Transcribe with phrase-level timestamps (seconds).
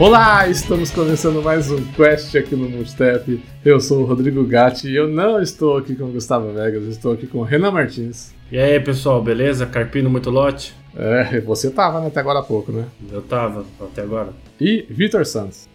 [0.00, 3.42] Olá, estamos começando mais um Quest aqui no Multitap.
[3.64, 7.14] Eu sou o Rodrigo Gatti e eu não estou aqui com o Gustavo Vegas, estou
[7.14, 8.32] aqui com o Renan Martins.
[8.52, 9.66] E aí, pessoal, beleza?
[9.66, 10.72] Carpino muito lote?
[10.96, 12.84] É, você tava né, até agora há pouco, né?
[13.10, 14.32] Eu tava, até agora.
[14.60, 15.68] E Vitor Santos.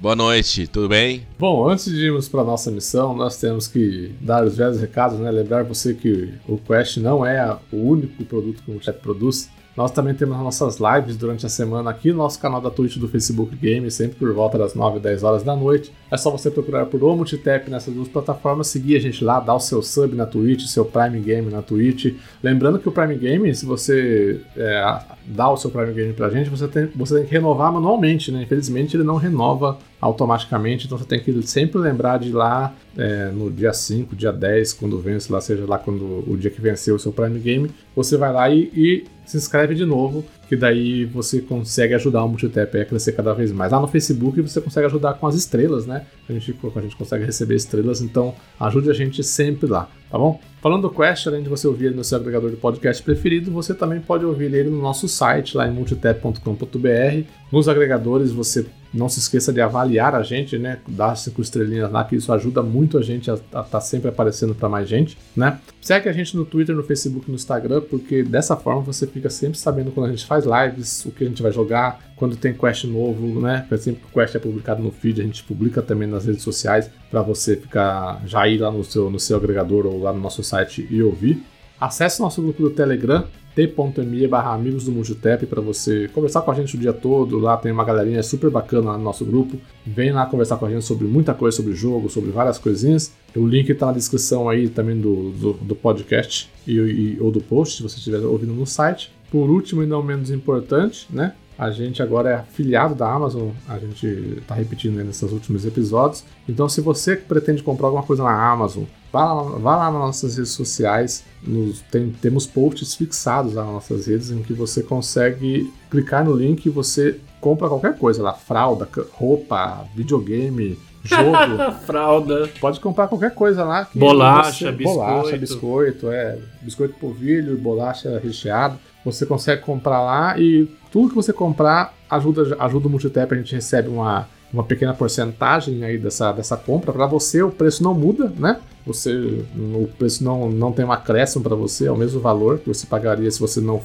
[0.00, 1.24] Boa noite, tudo bem?
[1.38, 5.30] Bom, antes de irmos para nossa missão, nós temos que dar os velhos recados, né?
[5.30, 9.48] Lembrar você que o Quest não é o único produto que o Multitap produz.
[9.78, 13.06] Nós também temos nossas lives durante a semana aqui no nosso canal da Twitch do
[13.06, 15.92] Facebook Game, sempre por volta das 9 e 10 horas da noite.
[16.10, 19.54] É só você procurar por O Multitap nessas duas plataformas, seguir a gente lá, dar
[19.54, 22.12] o seu sub na Twitch, seu Prime Game na Twitch.
[22.42, 26.50] Lembrando que o Prime Game, se você é, dá o seu Prime Game pra gente,
[26.50, 28.42] você tem, você tem que renovar manualmente, né?
[28.42, 33.30] Infelizmente ele não renova automaticamente, então você tem que sempre lembrar de ir lá é,
[33.30, 36.94] no dia 5, dia 10, quando vence lá, seja lá quando o dia que venceu
[36.94, 41.04] o seu Prime Game, você vai lá e, e se inscreve de novo, que daí
[41.04, 43.70] você consegue ajudar o Multitap a crescer cada vez mais.
[43.70, 46.06] Lá no Facebook você consegue ajudar com as estrelas, né?
[46.28, 50.40] A gente, a gente consegue receber estrelas, então ajude a gente sempre lá, tá bom?
[50.62, 53.74] Falando do Quest, além de você ouvir ele no seu agregador de podcast preferido, você
[53.74, 57.24] também pode ouvir ele no nosso site, lá em multitap.com.br.
[57.52, 60.78] Nos agregadores você não se esqueça de avaliar a gente, né?
[60.88, 64.54] Dar cinco estrelinhas lá, que isso ajuda muito a gente a estar tá sempre aparecendo
[64.54, 65.58] para mais gente, né?
[65.80, 69.58] Segue a gente no Twitter, no Facebook, no Instagram, porque dessa forma você fica sempre
[69.58, 72.84] sabendo quando a gente faz lives, o que a gente vai jogar, quando tem quest
[72.84, 73.66] novo, né?
[73.78, 76.90] Sempre que o quest é publicado no feed, a gente publica também nas redes sociais
[77.10, 80.42] para você ficar já ir lá no seu, no seu agregador ou lá no nosso
[80.42, 81.42] site e ouvir.
[81.80, 83.24] Acesse nosso grupo do Telegram,
[83.66, 87.40] t.me barra amigos do Multitap para você conversar com a gente o dia todo.
[87.40, 89.58] Lá tem uma galerinha super bacana no nosso grupo.
[89.84, 93.12] Vem lá conversar com a gente sobre muita coisa, sobre jogo, sobre várias coisinhas.
[93.34, 97.40] O link está na descrição aí também do, do, do podcast e, e, ou do
[97.40, 99.10] post, se você estiver ouvindo no site.
[99.28, 101.34] Por último e não menos importante, né?
[101.58, 106.22] A gente agora é afiliado da Amazon, a gente está repetindo aí nesses últimos episódios.
[106.48, 110.36] Então, se você pretende comprar alguma coisa na Amazon, vá lá, vá lá nas nossas
[110.36, 115.72] redes sociais, nos, tem, temos posts fixados lá nas nossas redes em que você consegue
[115.90, 121.32] clicar no link e você compra qualquer coisa lá, fralda, roupa, videogame, jogo.
[121.86, 122.48] Fralda.
[122.60, 123.88] Pode comprar qualquer coisa lá.
[123.94, 124.98] bolacha, você, biscoito.
[124.98, 126.38] Bolacha, biscoito, é.
[126.62, 128.78] Biscoito polvilho, bolacha recheado.
[129.04, 133.32] Você consegue comprar lá e tudo que você comprar ajuda, ajuda o Multitap.
[133.32, 136.92] A gente recebe uma, uma pequena porcentagem aí dessa, dessa compra.
[136.92, 138.58] Para você, o preço não muda, né?
[138.86, 142.68] Você, o preço não, não tem um acréscimo para você, é o mesmo valor que
[142.68, 143.82] você pagaria se você não,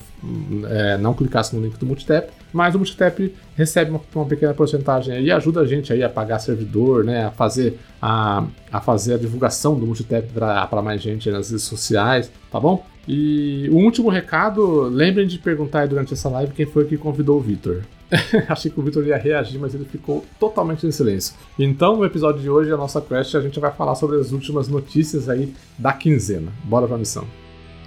[0.70, 2.32] é, não clicasse no link do Multitap.
[2.54, 6.40] Mas o Multitap recebe uma, uma, pequena porcentagem e ajuda a gente aí a pagar
[6.40, 7.26] servidor, né?
[7.26, 12.32] A fazer a, a, fazer a divulgação do Multitap para mais gente nas redes sociais,
[12.52, 12.86] tá bom?
[13.08, 17.38] E o último recado, lembrem de perguntar aí durante essa live quem foi que convidou
[17.38, 17.82] o Vitor.
[18.48, 21.36] Achei que o Vitor ia reagir, mas ele ficou totalmente em silêncio.
[21.58, 24.68] Então, no episódio de hoje, a nossa quest, a gente vai falar sobre as últimas
[24.68, 24.93] notícias
[25.30, 26.52] aí da quinzena.
[26.64, 27.28] Bora pra missão.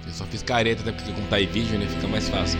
[0.05, 0.91] Eu só fiz careta, né?
[0.91, 1.87] Porque como tá em vídeo, né?
[1.87, 2.59] Fica mais fácil.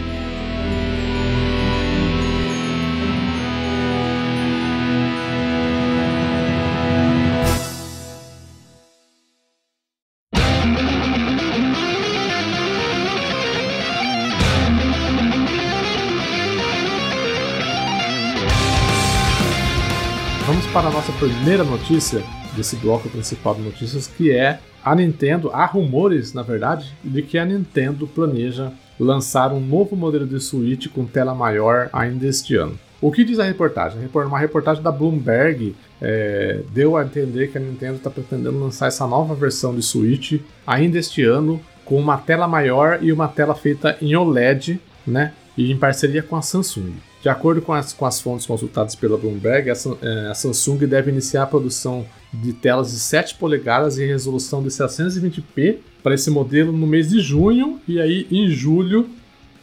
[20.77, 22.23] para a nossa primeira notícia
[22.57, 25.49] desse bloco principal de notícias, que é a Nintendo.
[25.53, 30.87] Há rumores, na verdade, de que a Nintendo planeja lançar um novo modelo de Switch
[30.87, 32.77] com tela maior ainda este ano.
[32.99, 33.99] O que diz a reportagem?
[34.11, 39.05] Uma reportagem da Bloomberg é, deu a entender que a Nintendo está pretendendo lançar essa
[39.05, 43.95] nova versão de Switch ainda este ano, com uma tela maior e uma tela feita
[44.01, 45.33] em OLED, né?
[45.55, 46.93] E em parceria com a Samsung.
[47.21, 51.11] De acordo com as, com as fontes consultadas pela Bloomberg, a, é, a Samsung deve
[51.11, 56.71] iniciar a produção de telas de 7 polegadas em resolução de 720p para esse modelo
[56.71, 59.09] no mês de junho e aí em julho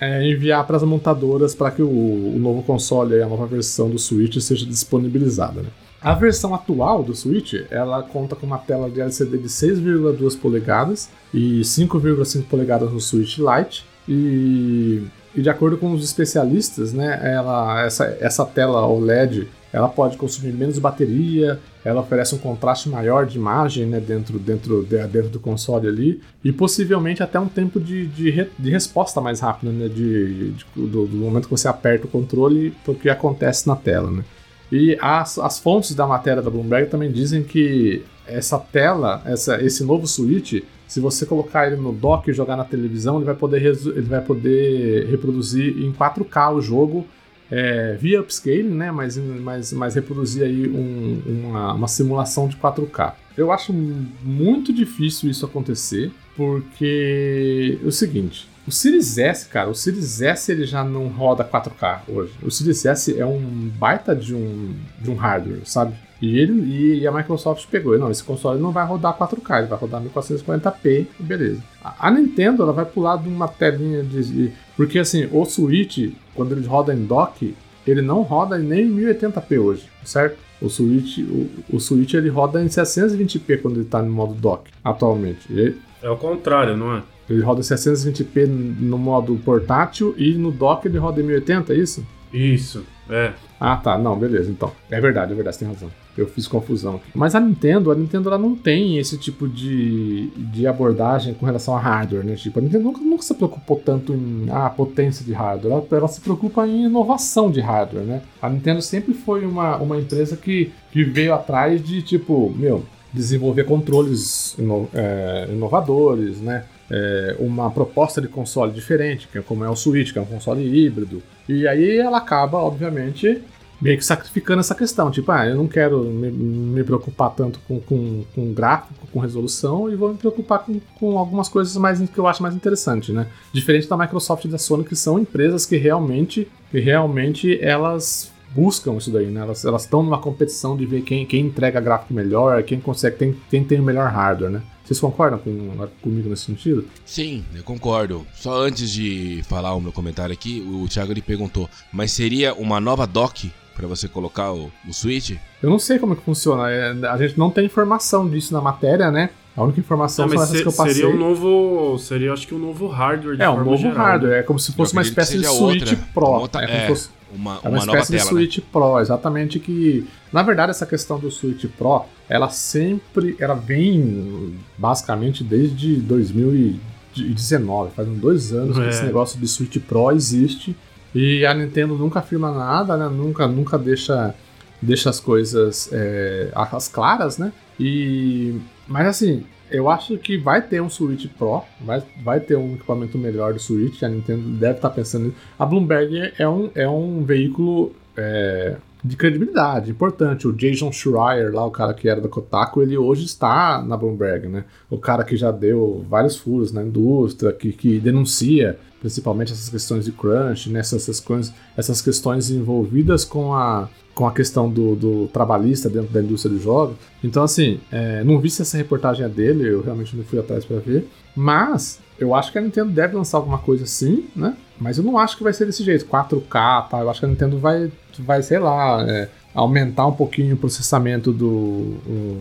[0.00, 3.98] é, enviar para as montadoras para que o, o, novo console, a nova versão do
[3.98, 5.62] Switch seja disponibilizada.
[5.62, 5.68] Né?
[6.02, 11.08] A versão atual do Switch, ela conta com uma tela de LCD de 6,2 polegadas
[11.32, 15.02] e 5,5 polegadas no Switch Lite e
[15.34, 20.52] e de acordo com os especialistas, né, ela, essa, essa tela OLED ela pode consumir
[20.52, 25.88] menos bateria, ela oferece um contraste maior de imagem né, dentro, dentro, dentro do console
[25.88, 30.66] ali, e possivelmente até um tempo de, de, de resposta mais rápido, né, de, de
[30.76, 34.12] do, do, momento que você aperta o controle para o que acontece na tela.
[34.12, 34.24] Né.
[34.70, 39.82] E as, as fontes da matéria da Bloomberg também dizem que essa tela, essa, esse
[39.82, 43.64] novo Switch, se você colocar ele no dock e jogar na televisão, ele vai poder,
[43.64, 47.06] ele vai poder reproduzir em 4K o jogo
[47.50, 48.90] é, via upscaling, né?
[48.90, 53.14] Mas, mas, mas reproduzir aí um, uma, uma simulação de 4K.
[53.36, 59.74] Eu acho muito difícil isso acontecer, porque é o seguinte, o Series S, cara, o
[59.74, 62.32] Series S ele já não roda 4K hoje.
[62.42, 65.94] O Series S é um baita de um, de um hardware, sabe?
[66.24, 69.78] E, ele, e a Microsoft pegou, não, esse console não vai rodar 4K, ele vai
[69.78, 71.62] rodar 1440p, beleza.
[71.84, 76.52] A, a Nintendo, ela vai pular de uma telinha de, Porque assim, o Switch, quando
[76.52, 77.54] ele roda em dock,
[77.86, 80.38] ele não roda nem em 1080p hoje, certo?
[80.62, 84.70] O Switch, o, o Switch ele roda em 720p quando ele tá no modo dock,
[84.82, 85.52] atualmente.
[85.52, 87.02] Ele, é o contrário, não é?
[87.28, 92.06] Ele roda 720p no modo portátil e no dock ele roda em 1080, é isso?
[92.32, 93.34] Isso, é.
[93.60, 93.98] Ah, tá.
[93.98, 94.72] Não, beleza, então.
[94.90, 95.90] É verdade, é verdade, você tem razão.
[96.16, 97.00] Eu fiz confusão.
[97.14, 101.76] Mas a Nintendo, a Nintendo ela não tem esse tipo de, de abordagem com relação
[101.76, 102.34] a hardware, né?
[102.34, 105.72] Tipo, a Nintendo nunca, nunca se preocupou tanto em ah, potência de hardware.
[105.72, 108.22] Ela, ela, se preocupa em inovação de hardware, né?
[108.40, 113.64] A Nintendo sempre foi uma, uma empresa que, que veio atrás de, tipo, meu, desenvolver
[113.64, 116.64] controles ino, é, inovadores, né?
[116.90, 120.62] É, uma proposta de console diferente, é como é o Switch, que é um console
[120.62, 121.22] híbrido.
[121.48, 123.42] E aí ela acaba, obviamente,
[123.84, 125.10] meio que sacrificando essa questão.
[125.10, 129.92] Tipo, ah, eu não quero me, me preocupar tanto com, com, com, gráfico, com resolução,
[129.92, 133.26] e vou me preocupar com, com algumas coisas mais que eu acho mais interessante, né?
[133.52, 138.96] Diferente da Microsoft e da Sony, que são empresas que realmente, que realmente elas buscam
[138.96, 139.42] isso daí, né?
[139.42, 143.64] Elas estão numa competição de ver quem, quem entrega gráfico melhor, quem consegue, quem, quem
[143.64, 144.62] tem o melhor hardware, né?
[144.82, 146.86] Vocês concordam com, comigo nesse sentido?
[147.04, 148.26] Sim, eu concordo.
[148.34, 152.80] Só antes de falar o meu comentário aqui, o Thiago ele perguntou: mas seria uma
[152.80, 155.36] nova dock para você colocar o, o Switch?
[155.62, 156.70] Eu não sei como é que funciona.
[156.70, 159.30] É, a gente não tem informação disso na matéria, né?
[159.56, 160.94] A única informação não, são essas se, que eu passei.
[160.94, 161.98] Seria um novo.
[161.98, 163.40] Seria, acho que um novo hardware.
[163.40, 164.32] é, um novo geral, hardware.
[164.32, 164.38] Né?
[164.40, 166.26] É como se fosse uma espécie de Switch outra, Pro.
[166.26, 168.64] Outra, é, é, fosse, uma, é uma, uma espécie tela, de Switch né?
[168.72, 169.60] Pro, exatamente.
[169.60, 170.08] Que.
[170.32, 173.36] Na verdade, essa questão do Switch Pro, ela sempre.
[173.38, 177.92] Ela vem basicamente desde 2019.
[177.94, 178.82] Faz uns dois anos é.
[178.82, 180.76] que esse negócio de Switch Pro existe.
[181.14, 183.08] E a Nintendo nunca afirma nada, né?
[183.08, 184.34] Nunca, nunca deixa,
[184.82, 187.52] deixa as coisas é, as claras, né?
[187.78, 188.58] E,
[188.88, 193.16] mas assim, eu acho que vai ter um Switch Pro, vai, vai ter um equipamento
[193.16, 195.36] melhor do Switch, a Nintendo deve estar tá pensando nisso.
[195.58, 200.48] A Bloomberg é um, é um veículo é, de credibilidade, importante.
[200.48, 204.48] O Jason Schreier, lá, o cara que era da Kotaku, ele hoje está na Bloomberg,
[204.48, 204.64] né?
[204.88, 210.06] O cara que já deu vários furos na indústria, que, que denuncia principalmente essas questões
[210.06, 210.80] de crunch, né?
[210.80, 216.22] essas, essas, essas questões envolvidas com a, com a questão do, do trabalhista dentro da
[216.22, 216.96] indústria dos jogos.
[217.22, 220.64] Então, assim, é, não vi se essa reportagem é dele, eu realmente não fui atrás
[220.64, 221.06] para ver,
[221.36, 224.56] mas eu acho que a Nintendo deve lançar alguma coisa assim, né?
[224.80, 227.00] Mas eu não acho que vai ser desse jeito, 4K, tá?
[227.00, 231.30] Eu acho que a Nintendo vai, vai sei lá, é, aumentar um pouquinho o processamento
[231.30, 231.98] do,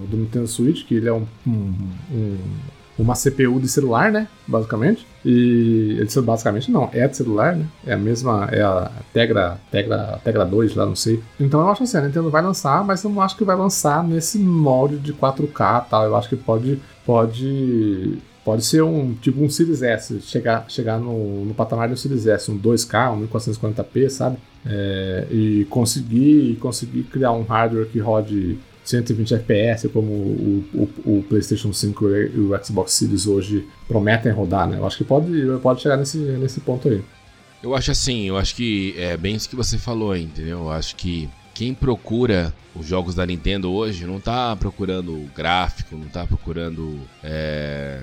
[0.10, 1.74] do Nintendo Switch, que ele é um, um,
[2.10, 2.38] um
[2.98, 4.28] uma CPU de celular, né?
[4.48, 5.06] Basicamente.
[5.25, 7.65] E basicamente não, é de celular, né?
[7.86, 11.22] É a mesma, é a Tegra, Tegra, Tegra 2 lá, não sei.
[11.39, 14.03] Então eu acho assim, a Nintendo vai lançar, mas eu não acho que vai lançar
[14.03, 16.06] nesse molde de 4K, tal.
[16.06, 21.46] Eu acho que pode pode pode ser um tipo um Series S, chegar chegar no,
[21.46, 24.38] no patamar do Series S, um 2K, um 1440p, sabe?
[24.65, 31.24] É, e conseguir conseguir criar um hardware que rode 120 FPS, como o, o, o,
[31.24, 34.78] PlayStation 5 e o Xbox Series hoje prometem rodar, né?
[34.78, 37.02] Eu acho que pode, pode chegar nesse, nesse ponto aí.
[37.62, 40.60] Eu acho assim, eu acho que é bem isso que você falou, entendeu?
[40.60, 46.08] Eu acho que quem procura os jogos da Nintendo hoje não tá procurando gráfico, não
[46.08, 48.02] tá procurando é,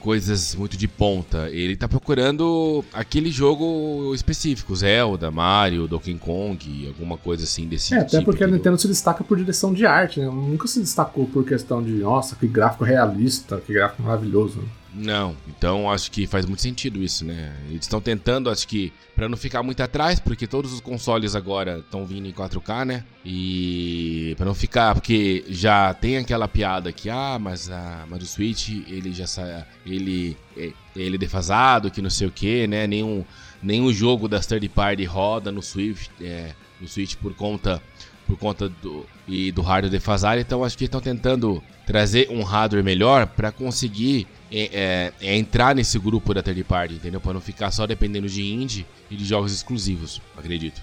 [0.00, 1.48] coisas muito de ponta.
[1.50, 8.04] Ele tá procurando aquele jogo específico, Zelda, Mario, Donkey Kong, alguma coisa assim desse é,
[8.04, 8.16] tipo.
[8.16, 10.26] Até porque a Nintendo se destaca por direção de arte, né?
[10.26, 14.62] Nunca se destacou por questão de, nossa, que gráfico realista, que gráfico maravilhoso.
[14.98, 17.54] Não, então acho que faz muito sentido isso, né?
[17.68, 21.80] Eles estão tentando, acho que, para não ficar muito atrás, porque todos os consoles agora
[21.80, 23.04] estão vindo em 4K, né?
[23.22, 28.26] E para não ficar, porque já tem aquela piada que, ah, mas, a, mas o
[28.26, 32.86] Switch, ele já sai, ele, é, ele é defasado, que não sei o que, né?
[32.86, 33.22] Nenhum,
[33.62, 37.82] nenhum jogo das third party roda no Switch, é, no Switch por conta
[38.26, 42.82] por conta do e do hardware defasado, então acho que estão tentando trazer um hardware
[42.82, 47.20] melhor para conseguir é, é, é, entrar nesse grupo da third party, entendeu?
[47.20, 50.80] Para não ficar só dependendo de indie e de jogos exclusivos, acredito.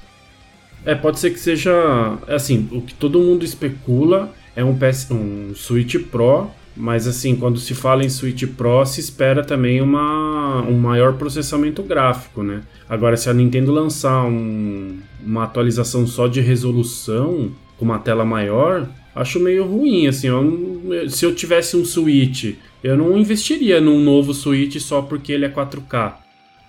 [0.85, 5.55] É, pode ser que seja assim, o que todo mundo especula é um PS, um
[5.55, 10.77] Switch Pro Mas assim, quando se fala em Switch Pro, se espera também uma, um
[10.77, 12.63] maior processamento gráfico, né?
[12.89, 18.89] Agora, se a Nintendo lançar um, uma atualização só de resolução, com uma tela maior,
[19.15, 20.27] acho meio ruim, assim.
[20.27, 25.45] Eu, se eu tivesse um Switch, eu não investiria num novo Switch só porque ele
[25.45, 26.15] é 4K.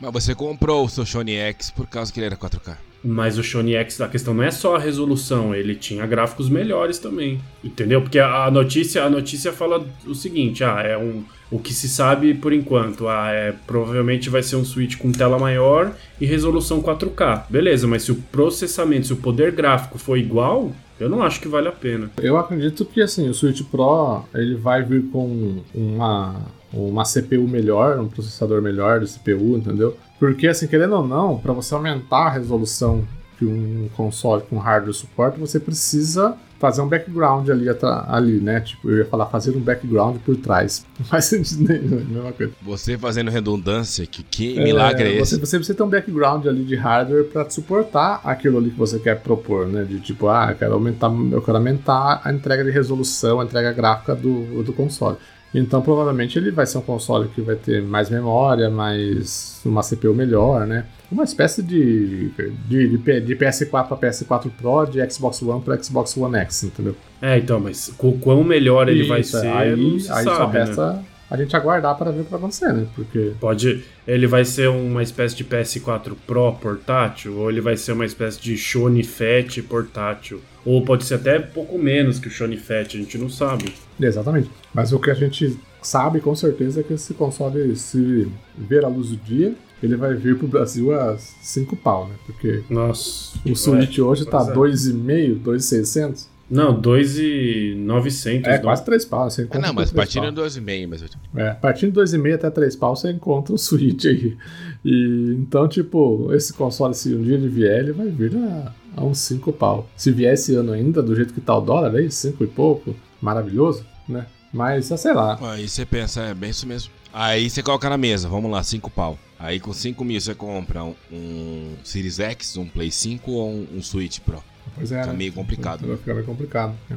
[0.01, 2.77] Mas você comprou o seu Sony X por causa que ele era 4K.
[3.03, 6.99] Mas o Sony X, a questão não é só a resolução, ele tinha gráficos melhores
[6.99, 7.39] também.
[7.63, 8.01] Entendeu?
[8.01, 11.23] Porque a notícia, a notícia fala o seguinte: ah, é um.
[11.51, 15.39] O que se sabe por enquanto, ah, é, provavelmente vai ser um Switch com tela
[15.39, 17.45] maior e resolução 4K.
[17.51, 21.49] Beleza, mas se o processamento, se o poder gráfico for igual, eu não acho que
[21.49, 22.11] vale a pena.
[22.21, 26.37] Eu acredito que assim, o Switch Pro ele vai vir com uma,
[26.73, 29.97] uma CPU melhor, um processador melhor de CPU, entendeu?
[30.19, 33.05] Porque, assim, querendo ou não, para você aumentar a resolução
[33.39, 37.67] que um console com hardware suporta, você precisa fazer um background ali,
[38.09, 38.61] ali, né?
[38.61, 40.87] Tipo, eu ia falar fazer um background por trás.
[40.99, 42.53] Não faz sentido nenhum, é mesma coisa.
[42.63, 45.35] Você fazendo redundância, que, que milagre é, é esse?
[45.35, 48.99] Você, você precisa ter um background ali de hardware para suportar aquilo ali que você
[48.99, 49.85] quer propor, né?
[49.85, 53.71] De tipo, ah, eu quero aumentar, eu quero aumentar a entrega de resolução, a entrega
[53.73, 55.19] gráfica do, do console.
[55.55, 60.13] Então provavelmente ele vai ser um console que vai ter mais memória, mais uma CPU
[60.13, 60.85] melhor, né?
[61.11, 62.31] Uma espécie de,
[62.67, 66.97] de, de, de PS4 para PS4 Pro, de Xbox One para Xbox One X, entendeu?
[67.23, 70.59] É, então, mas o quão melhor ele Isso, vai ser, aí, aí sabe, só né?
[70.59, 71.05] resta né?
[71.31, 72.87] a gente aguardar para ver o que vai acontecer, né?
[72.95, 77.93] Porque pode, ele vai ser uma espécie de PS4 Pro portátil ou ele vai ser
[77.93, 80.41] uma espécie de Sony Fat portátil.
[80.65, 83.75] Ou pode ser até pouco menos que o Sony Fat, a gente não sabe.
[84.01, 84.51] Exatamente.
[84.73, 88.89] Mas o que a gente sabe com certeza é que esse console, se ver a
[88.89, 92.15] luz do dia, ele vai vir pro Brasil a 5 pau, né?
[92.25, 96.35] Porque Nossa, o Switch é, hoje tá 2,5, 2,600.
[96.51, 98.49] Não, 2,900.
[98.49, 99.31] É, quase 3 pau.
[99.31, 101.05] Você encontra ah, não, mas partindo de 2,5, mas...
[101.35, 104.37] É, partindo de 2,5 até 3 pau, você encontra o Switch aí.
[104.85, 109.05] E, então, tipo, esse console, se um dia ele vier, ele vai vir a, a
[109.05, 109.89] uns 5 pau.
[109.97, 112.95] Se vier esse ano ainda, do jeito que tá o dólar aí, 5 e pouco,
[113.21, 114.27] maravilhoso, né?
[114.53, 115.39] Mas, sei lá.
[115.53, 116.93] Aí você pensa, é bem isso mesmo.
[117.13, 119.19] Aí você coloca na mesa, vamos lá, 5 pau.
[119.39, 123.67] Aí com 5 mil você compra um, um, Series X, um Play 5 ou um,
[123.75, 124.43] um Switch Pro.
[124.75, 125.01] Pois é.
[125.01, 125.19] Fica né?
[125.19, 125.87] meio complicado.
[125.87, 126.75] Vai ficar meio complicado.
[126.89, 126.97] Né?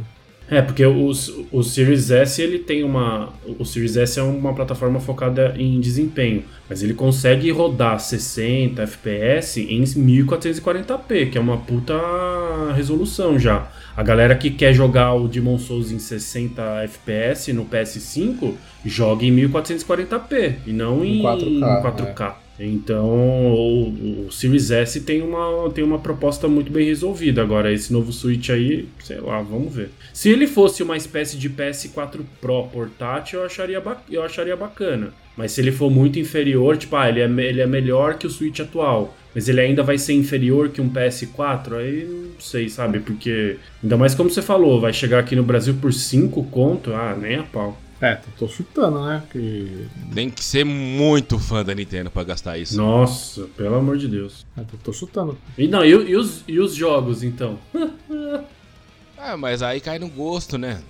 [0.50, 1.12] É, porque o,
[1.52, 3.34] o Series S ele tem uma.
[3.60, 9.60] O Series S é uma plataforma focada em desempenho, mas ele consegue rodar 60 FPS
[9.62, 11.94] em 1440p, que é uma puta
[12.76, 13.68] resolução já.
[13.96, 18.54] A galera que quer jogar o Demon Souls em 60 FPS no PS5,
[18.86, 21.82] joga em 1440p e não em 4K.
[21.82, 22.36] 4K.
[22.44, 22.47] É.
[22.60, 27.42] Então o, o, Series S tem uma, tem uma proposta muito bem resolvida.
[27.42, 29.90] Agora, esse novo Switch aí, sei lá, vamos ver.
[30.14, 35.14] Se ele fosse uma espécie de PS4 Pro portátil, eu acharia, eu acharia bacana.
[35.36, 38.30] Mas se ele for muito inferior, tipo, ah, ele é, ele é melhor que o
[38.30, 43.00] Switch atual, mas ele ainda vai ser inferior que um PS4, aí não sei, sabe?
[43.00, 47.16] Porque, ainda mais como você falou, vai chegar aqui no Brasil por 5 conto, ah,
[47.16, 47.80] nem a pau.
[48.00, 49.24] É, tô chutando, né?
[49.32, 49.88] Que...
[50.14, 52.78] Tem que ser muito fã da Nintendo pra gastar isso.
[52.78, 54.46] Nossa, pelo amor de Deus.
[54.56, 55.38] É, tô chutando.
[55.58, 57.58] E, não, e, e, os, e os jogos, então?
[59.18, 60.82] ah, mas aí cai no gosto, né?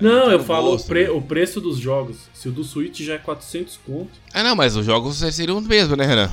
[0.00, 1.10] não, eu falo gosto, o, pre, né?
[1.10, 2.16] o preço dos jogos.
[2.34, 4.10] Se o do Switch já é 400 conto.
[4.34, 6.30] Ah, não, mas os jogos seriam os mesmos, né, Renan?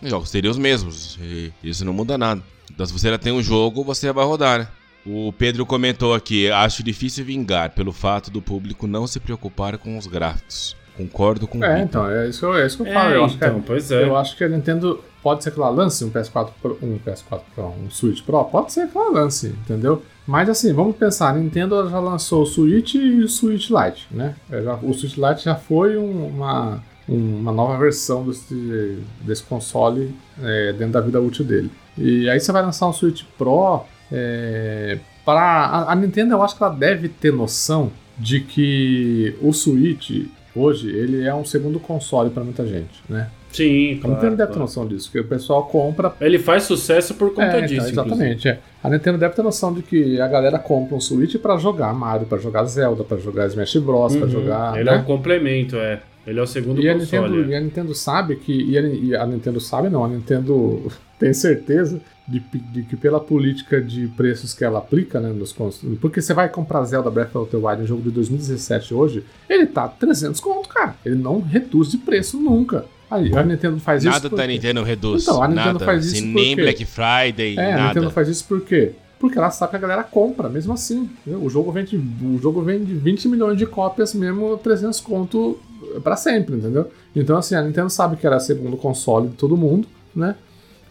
[0.00, 1.18] Os jogos seriam os mesmos.
[1.62, 2.42] isso não muda nada.
[2.70, 4.68] Então, se você já tem um jogo, você vai rodar, né?
[5.06, 9.98] O Pedro comentou aqui: acho difícil vingar pelo fato do público não se preocupar com
[9.98, 10.76] os gráficos.
[10.96, 13.10] Concordo com É, então, é isso, é isso que eu falo.
[13.10, 14.04] É, eu, acho então, que, pois é.
[14.04, 17.40] eu acho que a Nintendo pode ser que ela lance um PS4 Pro, um PS4
[17.54, 20.02] Pro, um Switch Pro, pode ser que ela lance, entendeu?
[20.26, 24.36] Mas assim, vamos pensar, a Nintendo já lançou o Switch e o Switch Lite, né?
[24.50, 30.92] É, o Switch Lite já foi uma, uma nova versão desse, desse console é, dentro
[30.92, 31.70] da vida útil dele.
[31.98, 33.84] E aí você vai lançar um Switch Pro
[34.16, 39.52] é, para a, a, Nintendo, eu acho que ela deve ter noção de que o
[39.52, 43.28] Switch hoje ele é um segundo console para muita gente, né?
[43.50, 46.12] Sim, a Nintendo deve ter noção disso, que o pessoal compra.
[46.20, 47.88] Ele faz sucesso por conta é, disso.
[47.88, 48.48] Então, exatamente.
[48.48, 48.58] É.
[48.82, 52.26] A Nintendo deve ter noção de que a galera compra um Switch para jogar Mario,
[52.26, 54.20] para jogar Zelda, para jogar Smash Bros, uhum.
[54.20, 54.74] para jogar.
[54.74, 54.96] Ele né?
[54.96, 56.00] é um complemento, é.
[56.26, 57.18] Ele é o segundo e console.
[57.24, 57.54] A Nintendo, é.
[57.54, 58.52] E a Nintendo sabe que.
[58.52, 60.90] E a, e a Nintendo sabe, não, a Nintendo
[61.20, 65.54] tem certeza de, de, que pela política de preços que ela aplica, né, nos
[66.00, 69.66] porque você vai comprar Zelda Breath of the Wild, um jogo de 2017 hoje, ele
[69.66, 70.96] tá 300 conto, cara.
[71.04, 72.86] Ele não reduz de preço nunca.
[73.10, 75.22] Aí, a Nintendo faz nada isso Nada da Nintendo reduz.
[75.22, 75.84] Então, a Nintendo nada.
[75.84, 77.82] faz isso Sem nem Black Friday, é, nada.
[77.82, 81.08] a Nintendo faz isso porque porque ela sabe que a galera compra, mesmo assim.
[81.26, 85.58] O jogo vende, o jogo vende 20 milhões de cópias, mesmo 300 conto
[86.02, 86.90] para sempre, entendeu?
[87.16, 90.34] Então, assim, a Nintendo sabe que era segundo console de todo mundo, né?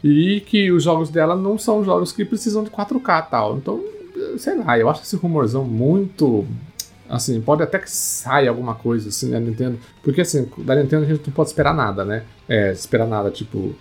[0.03, 3.57] E que os jogos dela não são jogos que precisam de 4K e tal.
[3.57, 3.81] Então,
[4.37, 6.45] sei lá, eu acho esse rumorzão muito.
[7.09, 9.79] Assim, pode até que saia alguma coisa assim da Nintendo.
[10.03, 12.23] Porque assim, da Nintendo a gente não pode esperar nada, né?
[12.49, 13.75] É, esperar nada, tipo.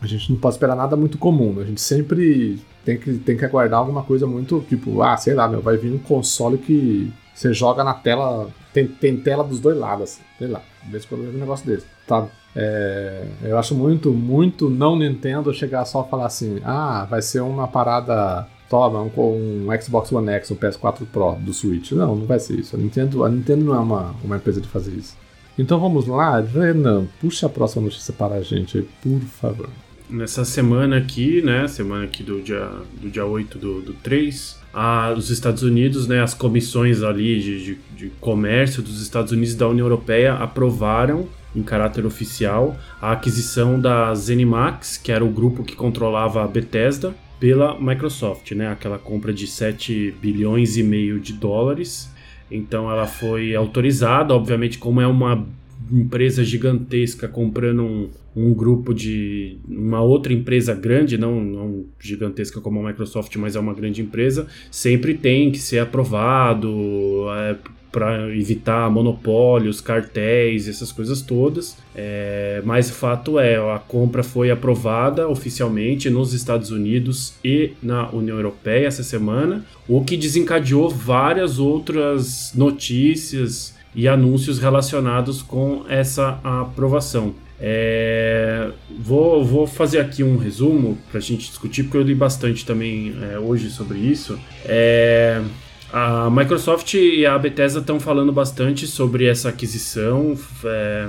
[0.00, 1.58] A gente não pode esperar nada muito comum.
[1.60, 5.48] A gente sempre tem que, tem que aguardar alguma coisa muito, tipo, ah, sei lá,
[5.48, 8.48] meu, vai vir um console que você joga na tela.
[8.72, 10.62] Tem, tem tela dos dois lados, assim, sei lá.
[10.90, 11.86] Vê se um negócio desse.
[12.06, 12.26] Tá?
[12.56, 17.40] É, eu acho muito, muito não Nintendo chegar só a falar assim, ah, vai ser
[17.40, 21.92] uma parada toma um, um Xbox One X, um PS4 Pro do Switch.
[21.92, 22.76] Não, não vai ser isso.
[22.76, 25.16] A Nintendo, a Nintendo não é uma, uma empresa de fazer isso.
[25.58, 29.68] Então vamos lá, Renan, puxa a próxima notícia para a gente, por favor.
[30.08, 35.12] Nessa semana aqui, né, semana aqui do dia, do dia 8 do, do 3, a,
[35.16, 39.56] os Estados Unidos, né, as comissões ali de, de, de comércio dos Estados Unidos e
[39.56, 45.64] da União Europeia aprovaram em caráter oficial a aquisição da Zenimax, que era o grupo
[45.64, 48.68] que controlava a Bethesda, pela Microsoft, né?
[48.68, 52.10] Aquela compra de 7 bilhões e meio de dólares.
[52.50, 55.46] Então ela foi autorizada, obviamente, como é uma
[55.90, 62.80] empresa gigantesca comprando um, um grupo de uma outra empresa grande, não, não gigantesca como
[62.80, 67.56] a Microsoft, mas é uma grande empresa, sempre tem que ser aprovado é,
[67.90, 71.76] para evitar monopólios, cartéis, essas coisas todas.
[71.94, 78.10] É, mas o fato é, a compra foi aprovada oficialmente nos Estados Unidos e na
[78.10, 86.38] União Europeia essa semana, o que desencadeou várias outras notícias e anúncios relacionados com essa
[86.44, 87.34] aprovação.
[87.60, 92.64] É, vou, vou fazer aqui um resumo para a gente discutir, porque eu li bastante
[92.64, 94.38] também é, hoje sobre isso.
[94.64, 95.42] É,
[95.92, 100.36] a Microsoft e a Bethesda estão falando bastante sobre essa aquisição.
[100.64, 101.08] É,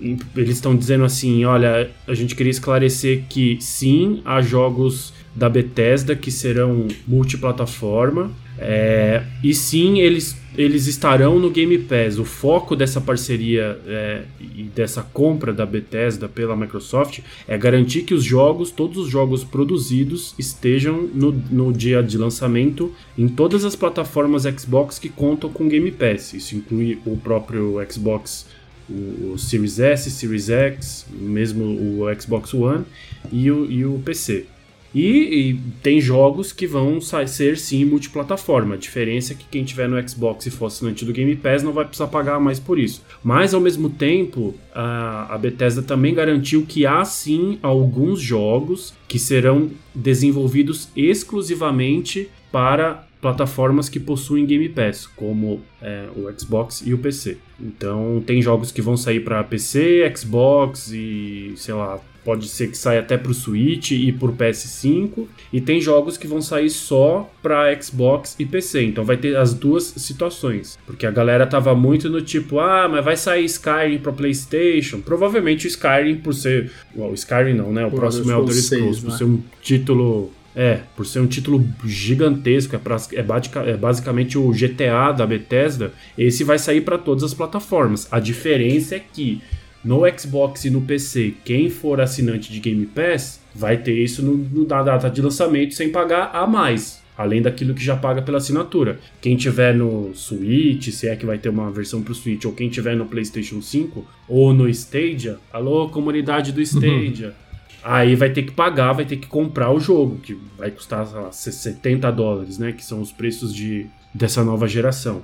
[0.00, 6.14] eles estão dizendo assim: olha, a gente queria esclarecer que sim, há jogos da Bethesda
[6.14, 8.30] que serão multiplataforma.
[8.56, 12.18] É, e sim, eles, eles estarão no Game Pass.
[12.18, 17.18] O foco dessa parceria é, e dessa compra da Bethesda pela Microsoft
[17.48, 22.94] é garantir que os jogos, todos os jogos produzidos, estejam no, no dia de lançamento
[23.18, 26.32] em todas as plataformas Xbox que contam com Game Pass.
[26.32, 28.46] Isso inclui o próprio Xbox
[28.88, 32.84] o, Series S, Series X, mesmo o Xbox One
[33.32, 34.46] e o, e o PC.
[34.94, 38.74] E, e, tem jogos que vão ser sim multiplataforma.
[38.74, 41.72] A diferença é que quem tiver no Xbox e for assinante do Game Pass não
[41.72, 43.02] vai precisar pagar mais por isso.
[43.22, 49.18] Mas ao mesmo tempo, a, a Bethesda também garantiu que há sim alguns jogos que
[49.18, 56.98] serão desenvolvidos exclusivamente para plataformas que possuem Game Pass, como é, o Xbox e o
[56.98, 57.38] PC.
[57.58, 62.78] Então tem jogos que vão sair para PC, Xbox e sei lá Pode ser que
[62.78, 65.26] saia até para o Switch e para o PS5.
[65.52, 68.84] E tem jogos que vão sair só para Xbox e PC.
[68.84, 70.78] Então vai ter as duas situações.
[70.86, 75.00] Porque a galera tava muito no tipo, ah, mas vai sair Skyrim para PlayStation.
[75.00, 76.72] Provavelmente o Skyrim, por ser.
[76.94, 77.84] o Skyrim não, né?
[77.84, 79.18] O próximo é Elder Scrolls, por né?
[79.18, 80.32] ser um título.
[80.56, 85.92] É, por ser um título gigantesco, é, pra, é, é, basicamente o GTA da Bethesda,
[86.16, 88.06] esse vai sair para todas as plataformas.
[88.08, 89.42] A diferença é que
[89.84, 94.36] no Xbox e no PC, quem for assinante de Game Pass vai ter isso no,
[94.36, 98.38] no, na data de lançamento sem pagar a mais, além daquilo que já paga pela
[98.38, 98.98] assinatura.
[99.20, 102.52] Quem tiver no Switch, se é que vai ter uma versão para o Switch, ou
[102.52, 107.28] quem tiver no PlayStation 5 ou no Stadia, alô comunidade do Stadia.
[107.28, 107.44] Uhum.
[107.84, 111.30] Aí vai ter que pagar, vai ter que comprar o jogo, que vai custar lá,
[111.30, 112.72] 70 dólares, né?
[112.72, 115.20] Que são os preços de, dessa nova geração.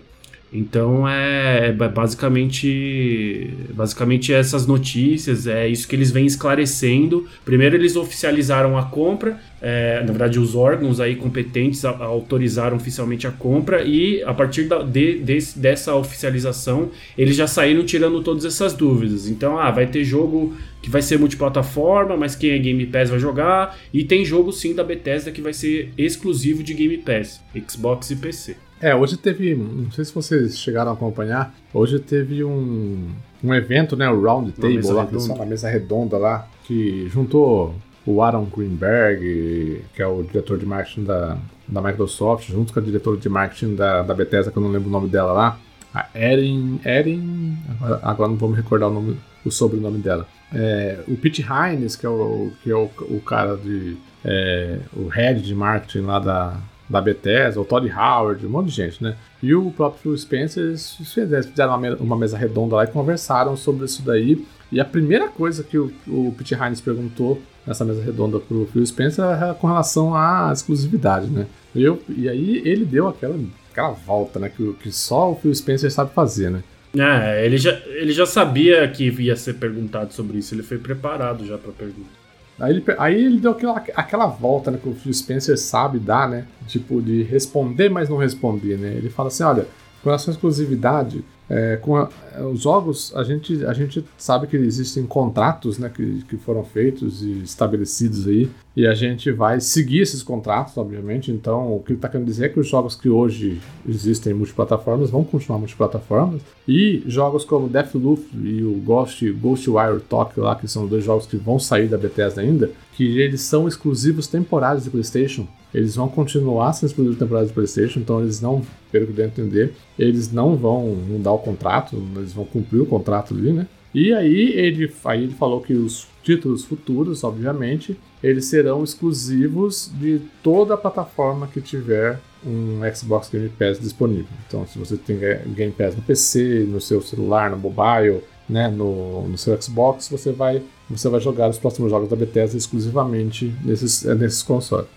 [0.53, 7.29] Então é, é basicamente basicamente essas notícias, é isso que eles vêm esclarecendo.
[7.45, 13.31] Primeiro eles oficializaram a compra, é, na verdade os órgãos aí competentes autorizaram oficialmente a
[13.31, 18.73] compra e a partir da, de, de, dessa oficialização eles já saíram tirando todas essas
[18.73, 19.29] dúvidas.
[19.29, 23.21] Então ah, vai ter jogo que vai ser multiplataforma, mas quem é Game Pass vai
[23.21, 28.11] jogar e tem jogo sim da Bethesda que vai ser exclusivo de Game Pass, Xbox
[28.11, 28.70] e PC.
[28.81, 29.55] É, hoje teve.
[29.55, 31.55] Não sei se vocês chegaram a acompanhar.
[31.73, 33.11] Hoje teve um,
[33.45, 34.09] um evento, né?
[34.09, 37.75] O Round Table lá, uma mesa redonda lá, que juntou
[38.07, 41.37] o Aaron Greenberg, que é o diretor de marketing da,
[41.69, 44.89] da Microsoft, junto com a diretora de marketing da, da Bethesda, que eu não lembro
[44.89, 45.59] o nome dela lá.
[45.93, 46.81] A Erin.
[46.85, 47.59] Erin.
[48.03, 50.27] Agora não vou me recordar o, nome, o sobrenome dela.
[50.55, 53.97] É, o Pete Hines, que é o, que é o, o cara de.
[54.25, 56.57] É, o head de marketing lá da,
[56.91, 59.17] da Bethesda, o Todd Howard, um monte de gente, né?
[59.41, 64.03] E o próprio Phil Spencer, eles fizeram uma mesa redonda lá e conversaram sobre isso
[64.03, 64.45] daí.
[64.73, 68.85] E a primeira coisa que o, o Pete Hines perguntou nessa mesa redonda pro Phil
[68.85, 71.47] Spencer era com relação à exclusividade, né?
[71.75, 73.39] Eu, e aí ele deu aquela,
[73.71, 74.49] aquela volta, né?
[74.49, 76.63] Que, que só o Phil Spencer sabe fazer, né?
[76.99, 81.47] É, ele já, ele já sabia que ia ser perguntado sobre isso, ele foi preparado
[81.47, 82.20] já pra pergunta.
[82.61, 86.47] Aí ele, aí ele deu aquela, aquela volta né, que o Spencer sabe dar, né?
[86.67, 88.89] Tipo, de responder, mas não responder, né?
[88.95, 89.67] Ele fala assim: olha,
[90.03, 92.09] com relação à exclusividade, é, com a,
[92.53, 97.25] os jogos, a gente, a gente sabe que existem contratos né, que, que foram feitos
[97.25, 101.33] e estabelecidos aí, e a gente vai seguir esses contratos, obviamente.
[101.33, 105.11] Então, o que ele está querendo dizer é que os jogos que hoje existem multiplataformas
[105.11, 110.87] vão continuar multiplataformas, e jogos como Deathloop e o Ghost, Ghostwire Tokyo lá, que são
[110.87, 115.49] dois jogos que vão sair da Bethesda ainda, que eles são exclusivos temporários de PlayStation.
[115.75, 119.73] Eles vão continuar sendo exclusivos temporários de PlayStation, então eles não, pelo que eu entender,
[119.99, 123.67] eles não vão mudar o contrato, eles vão cumprir o contrato ali, né?
[123.95, 130.21] E aí ele, aí ele falou que os títulos futuros, obviamente, eles serão exclusivos de
[130.43, 134.29] toda a plataforma que tiver um Xbox Game Pass disponível.
[134.47, 135.19] Então, se você tem
[135.55, 140.33] Game Pass no PC, no seu celular, no mobile, né, no, no seu Xbox, você
[140.33, 144.89] vai, você vai jogar os próximos jogos da Bethesda exclusivamente nesses, nesses consoles.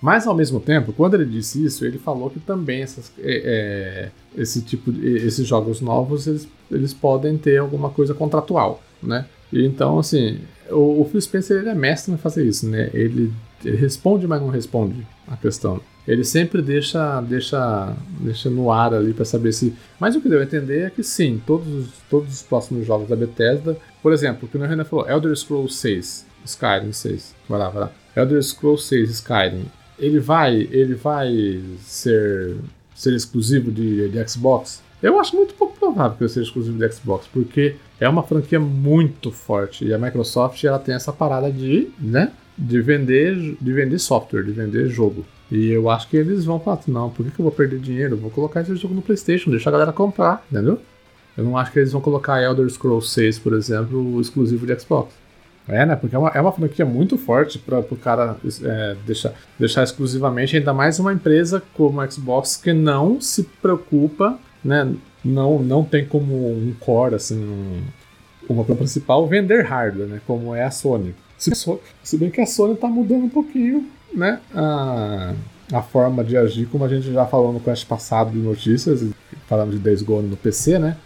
[0.00, 4.40] Mas ao mesmo tempo, quando ele disse isso, ele falou que também essas, é, é,
[4.40, 9.26] esse tipo de, esses jogos novos eles, eles podem ter alguma coisa contratual, né?
[9.52, 12.88] E então assim, o, o Phil Spencer ele é mestre em fazer isso, né?
[12.94, 13.30] Ele,
[13.64, 15.80] ele responde, mas não responde a questão.
[16.08, 19.74] Ele sempre deixa, deixa, deixa no ar ali para saber se.
[19.98, 23.14] Mas o que deu a entender é que sim, todos, todos os próximos jogos da
[23.14, 27.68] Bethesda, por exemplo, o que o Renan falou, Elder Scrolls 6, Skyrim 6, vai lá,
[27.68, 27.92] vai lá.
[28.16, 29.66] Elder Scrolls 6 Skyrim,
[30.00, 32.56] ele vai, ele vai ser,
[32.94, 34.82] ser exclusivo de, de Xbox?
[35.02, 38.60] Eu acho muito pouco provável que ele seja exclusivo de Xbox, porque é uma franquia
[38.60, 43.98] muito forte e a Microsoft ela tem essa parada de, né, de vender, de vender
[43.98, 45.24] software, de vender jogo.
[45.50, 48.16] E eu acho que eles vão falar, não, por que, que eu vou perder dinheiro?
[48.16, 50.78] vou colocar esse jogo no PlayStation, deixa a galera comprar, entendeu?
[51.36, 55.14] Eu não acho que eles vão colocar Elder Scrolls 6, por exemplo, exclusivo de Xbox.
[55.68, 55.94] É, né?
[55.94, 60.56] Porque é uma, é uma franquia muito forte para o cara é, deixar, deixar exclusivamente,
[60.56, 64.92] ainda mais uma empresa como a Xbox que não se preocupa, né?
[65.24, 67.82] Não, não tem como um core, assim, um,
[68.48, 70.20] uma principal vender hardware, né?
[70.26, 71.14] Como é a Sony.
[71.36, 71.52] Se,
[72.02, 74.40] se bem que a Sony está mudando um pouquinho, né?
[74.54, 75.34] A,
[75.72, 79.04] a forma de agir, como a gente já falou no quest passado de notícias,
[79.46, 80.96] falando de Days Gone no PC, né?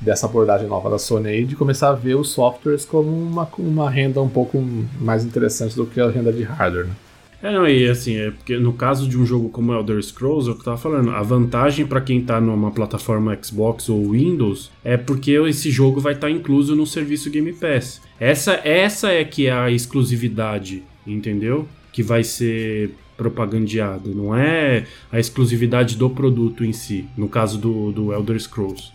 [0.00, 3.90] Dessa abordagem nova da Sony aí, de começar a ver os softwares como uma, uma
[3.90, 4.58] renda um pouco
[5.00, 6.86] mais interessante do que a renda de hardware.
[6.86, 6.94] Né?
[7.42, 10.52] É, não, e assim, é porque no caso de um jogo como Elder Scrolls, é
[10.52, 14.70] o que eu tava falando, a vantagem para quem tá numa plataforma Xbox ou Windows
[14.84, 18.02] é porque esse jogo vai estar tá incluso no serviço Game Pass.
[18.18, 21.66] Essa, essa é que é a exclusividade, entendeu?
[21.92, 27.90] Que vai ser propagandeada, não é a exclusividade do produto em si, no caso do,
[27.92, 28.92] do Elder Scrolls.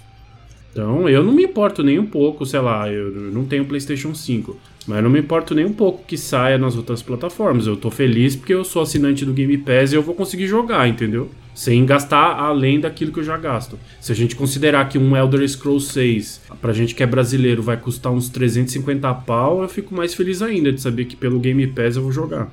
[0.75, 4.59] Então, eu não me importo nem um pouco, sei lá, eu não tenho PlayStation 5,
[4.85, 7.65] mas eu não me importo nem um pouco que saia nas outras plataformas.
[7.65, 10.85] Eu tô feliz porque eu sou assinante do Game Pass e eu vou conseguir jogar,
[10.85, 11.29] entendeu?
[11.53, 13.79] Sem gastar além daquilo que eu já gasto.
[14.01, 17.77] Se a gente considerar que um Elder Scrolls 6, pra gente que é brasileiro, vai
[17.77, 21.95] custar uns 350 pau, eu fico mais feliz ainda de saber que pelo Game Pass
[21.95, 22.51] eu vou jogar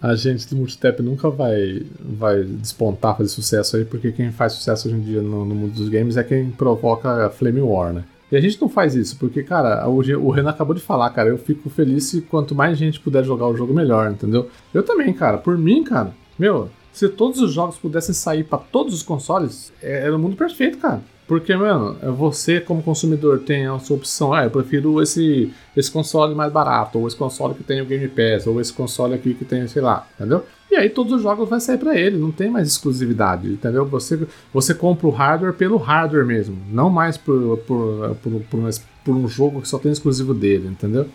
[0.00, 4.88] a gente do multitap nunca vai, vai despontar, fazer sucesso aí, porque quem faz sucesso
[4.88, 8.04] hoje em dia no, no mundo dos games é quem provoca a Flame War, né?
[8.30, 11.28] E a gente não faz isso, porque, cara, o, o Renan acabou de falar, cara,
[11.28, 14.50] eu fico feliz se quanto mais gente puder jogar o jogo, melhor, entendeu?
[14.74, 18.94] Eu também, cara, por mim, cara, meu, se todos os jogos pudessem sair para todos
[18.94, 21.00] os consoles, é, era o mundo perfeito, cara.
[21.26, 26.36] Porque, mano, você como consumidor tem a sua opção, ah, eu prefiro esse, esse console
[26.36, 29.44] mais barato, ou esse console que tem o Game Pass, ou esse console aqui que
[29.44, 30.44] tem, sei lá, entendeu?
[30.70, 33.84] E aí todos os jogos vão sair para ele, não tem mais exclusividade, entendeu?
[33.86, 38.70] Você, você compra o hardware pelo hardware mesmo, não mais por, por, por, por,
[39.04, 41.08] por um jogo que só tem exclusivo dele, entendeu?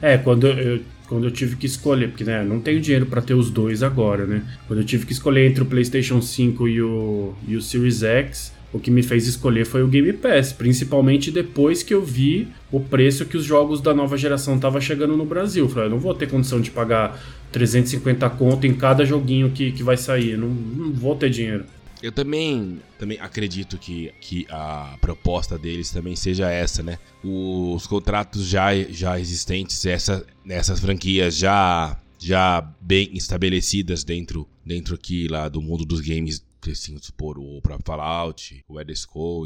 [0.00, 3.34] É, quando eu, quando eu tive que escolher, porque né, não tenho dinheiro para ter
[3.34, 4.42] os dois agora, né?
[4.66, 8.52] Quando eu tive que escolher entre o PlayStation 5 e o, e o Series X,
[8.72, 12.80] o que me fez escolher foi o Game Pass, principalmente depois que eu vi o
[12.80, 15.66] preço que os jogos da nova geração estavam chegando no Brasil.
[15.66, 19.72] Eu falei, eu não vou ter condição de pagar 350 conto em cada joguinho que,
[19.72, 21.64] que vai sair, não, não vou ter dinheiro.
[22.02, 26.98] Eu também, também acredito que, que a proposta deles também seja essa, né?
[27.22, 35.26] Os contratos já, já existentes, essa, essas franquias já já bem estabelecidas dentro, dentro aqui
[35.26, 38.96] lá do mundo dos games assim, supor, o próprio Fallout, o Elder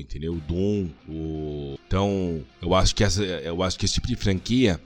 [0.01, 0.35] entendeu?
[0.35, 1.79] O Doom, o...
[1.87, 4.81] Então, eu acho que essa, eu acho que esse tipo de franquia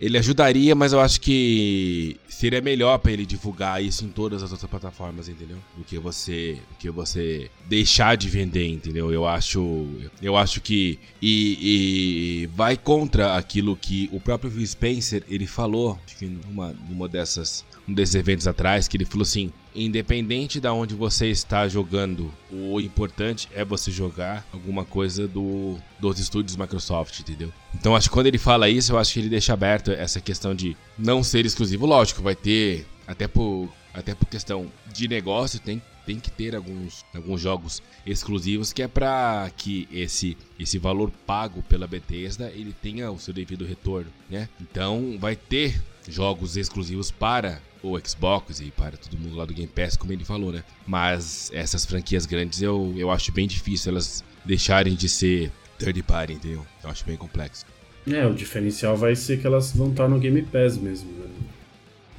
[0.00, 4.50] ele ajudaria, mas eu acho que seria melhor para ele divulgar isso em todas as
[4.50, 5.56] outras plataformas, entendeu?
[5.76, 9.12] Do que você, do que você deixar de vender, entendeu?
[9.12, 9.88] Eu acho,
[10.20, 15.98] eu acho que e, e vai contra aquilo que o próprio Phil Spencer ele falou,
[16.20, 21.28] numa, numa dessas um desses eventos atrás, que ele falou assim: independente de onde você
[21.28, 27.52] está jogando, o importante é você jogar alguma coisa do, dos estúdios Microsoft, entendeu?
[27.74, 30.54] Então acho que quando ele fala isso, eu acho que ele deixa aberto essa questão
[30.54, 31.86] de não ser exclusivo.
[31.86, 37.04] Lógico, vai ter, até por, até por questão de negócio, tem tem que ter alguns,
[37.14, 43.10] alguns jogos exclusivos que é para que esse, esse valor pago pela Bethesda ele tenha
[43.10, 44.48] o seu devido retorno, né?
[44.60, 49.68] Então vai ter jogos exclusivos para o Xbox e para todo mundo lá do Game
[49.68, 50.64] Pass, como ele falou, né?
[50.86, 56.32] Mas essas franquias grandes eu, eu acho bem difícil elas deixarem de ser third party,
[56.34, 56.64] entendeu?
[56.82, 57.66] Eu acho bem complexo.
[58.10, 61.26] É, o diferencial vai ser que elas vão estar no Game Pass mesmo, né?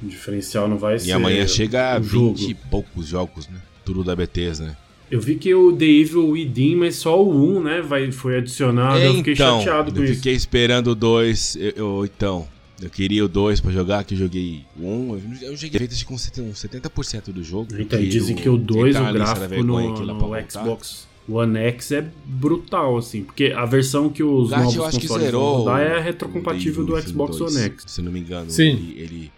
[0.02, 1.08] O diferencial não vai e ser.
[1.08, 2.38] E amanhã chega a 20 jogo.
[2.50, 3.60] e poucos jogos, né?
[3.84, 4.76] Tudo da Bethesda, né?
[5.10, 8.98] Eu vi que o The Evil Within, mas só o 1, né, vai, foi adicionado.
[8.98, 10.14] eu fiquei então, chateado com eu isso.
[10.16, 11.56] fiquei esperando o 2.
[11.56, 12.48] Eu, eu- então,
[12.80, 15.20] eu queria o 2 pra jogar, que eu joguei o 1.
[15.42, 17.66] Eu joguei feitas com 70% uns 70% do jogo.
[17.70, 20.50] Então, e porque dizem que o 2, entrar o gráfico no, no.
[20.50, 23.22] Xbox One X é brutal, assim.
[23.24, 25.56] Porque a versão que os Gacha, novos eu acho que consoles vão zerou.
[25.58, 27.84] rodar é retrocompatível do Xbox One 2, X.
[27.88, 28.50] Se não me engano.
[28.50, 28.70] Sim.
[28.70, 29.32] Ele, ele-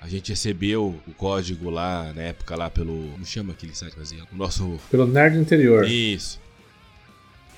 [0.00, 3.08] a gente recebeu o código lá na época lá pelo.
[3.12, 4.24] Como chama aquele site que fazia?
[4.32, 4.78] O nosso.
[4.90, 5.86] Pelo Nerd Interior.
[5.88, 6.40] Isso.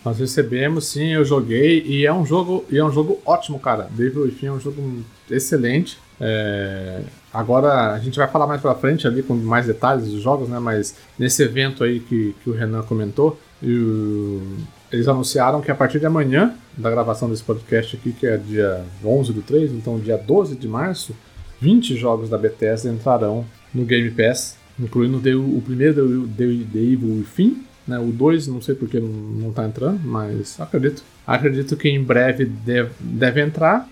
[0.05, 3.89] Nós recebemos, sim, eu joguei e é um jogo, e é um jogo ótimo, cara.
[3.91, 5.99] Devil Within é um jogo excelente.
[6.21, 7.01] É,
[7.35, 10.61] Agora a gente vai falar mais pra frente ali com mais detalhes dos jogos, né?
[10.61, 16.07] Mas nesse evento aí que, que o Renan comentou, eles anunciaram que a partir de
[16.07, 20.55] amanhã, da gravação desse podcast aqui, que é dia 11 do 3, então dia 12
[20.55, 21.13] de março,
[21.61, 27.99] 20 jogos da Bethesda entrarão no Game Pass, incluindo o primeiro The Evil Within, né?
[27.99, 31.03] O 2, não sei porque não, não tá entrando, mas acredito.
[31.27, 33.89] Acredito que em breve deve, deve entrar.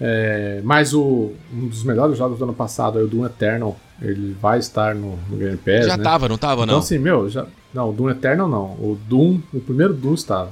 [0.00, 4.36] É, mas o, um dos melhores jogos do ano passado, é o Doom Eternal, ele
[4.40, 6.02] vai estar no, no Game Pass, Já né?
[6.02, 6.78] tava, não tava, Então não?
[6.80, 8.64] assim, meu, já, não, o Doom Eternal não.
[8.72, 10.50] O Doom, o primeiro Doom estava.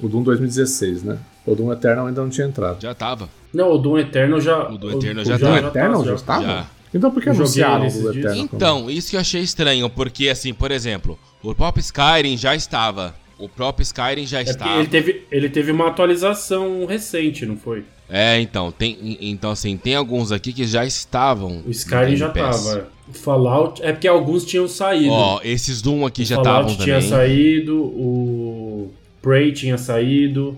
[0.00, 1.18] O Doom 2016, né?
[1.44, 2.80] O Doom Eternal ainda não tinha entrado.
[2.80, 3.28] Já tava.
[3.52, 4.68] Não, o Doom Eternal já.
[4.68, 5.46] O Doom Eternal já o tá.
[5.46, 6.42] Doom Eternal já estava?
[6.44, 6.66] Já.
[6.96, 8.24] Então por que anunciaram o esses Doom dias.
[8.32, 8.48] Eternal?
[8.52, 13.14] Então, isso que eu achei estranho, porque assim, por exemplo, o próprio Skyrim já estava.
[13.38, 14.78] O próprio Skyrim já É estava.
[14.78, 17.84] ele teve, ele teve uma atualização recente, não foi?
[18.08, 21.62] É, então, tem, então assim, tem alguns aqui que já estavam.
[21.66, 22.64] O Skyrim já Game Pass.
[22.64, 22.88] tava.
[23.08, 23.82] O Fallout.
[23.82, 25.10] É porque alguns tinham saído.
[25.12, 27.10] Ó, esses Doom aqui o já Fallout estavam tinha também.
[27.10, 30.56] saído, o Prey tinha saído.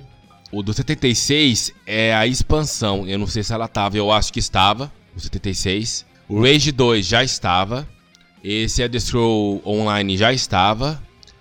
[0.53, 3.07] O do 76 é a expansão.
[3.07, 4.91] Eu não sei se ela tava, eu acho que estava.
[5.17, 6.07] O 76.
[6.29, 7.87] O Rage 2 já estava.
[8.43, 11.01] Esse Elder Scroll Online já estava.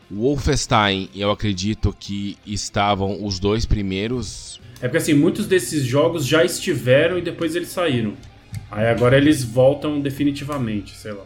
[0.10, 4.60] O Wolfenstein, eu acredito que estavam os dois primeiros.
[4.82, 8.14] É porque assim, muitos desses jogos já estiveram e depois eles saíram.
[8.72, 11.24] Aí agora eles voltam definitivamente, sei lá.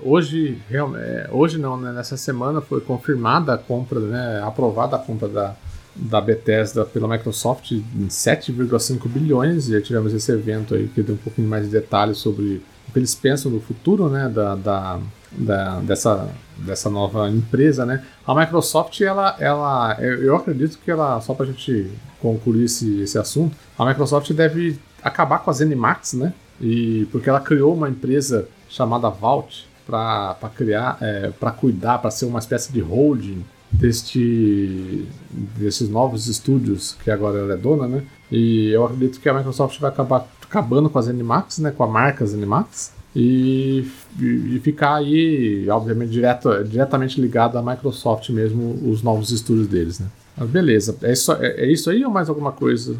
[0.00, 1.92] Hoje, real- é, hoje não, né?
[1.92, 4.42] Nessa semana foi confirmada a compra, né?
[4.44, 5.54] Aprovada a compra da,
[5.94, 9.68] da Bethesda pela Microsoft em 7,5 bilhões.
[9.68, 12.92] E aí tivemos esse evento aí que deu um pouquinho mais de detalhes sobre o
[12.92, 14.28] que eles pensam do futuro, né?
[14.28, 14.98] Da, da,
[15.32, 18.02] da- dessa, dessa nova empresa, né?
[18.26, 23.56] A Microsoft, ela, ela, eu acredito que ela, só pra gente concluir esse, esse assunto,
[23.78, 26.32] a Microsoft deve acabar com a ZeniMax, né?
[26.60, 30.98] E porque ela criou uma empresa chamada Vault para criar,
[31.38, 35.06] para cuidar, para ser uma espécie de holding deste,
[35.58, 38.02] desses novos estúdios que agora ela é dona, né?
[38.30, 41.70] E eu acredito que a Microsoft vai acabar acabando com a ZeniMax, né?
[41.70, 48.28] Com a marca ZeniMax e, e, e ficar aí, obviamente, direto, diretamente ligado à Microsoft
[48.30, 50.06] mesmo, os novos estúdios deles, né?
[50.36, 52.96] Mas beleza, é isso, é, é isso aí ou mais alguma coisa?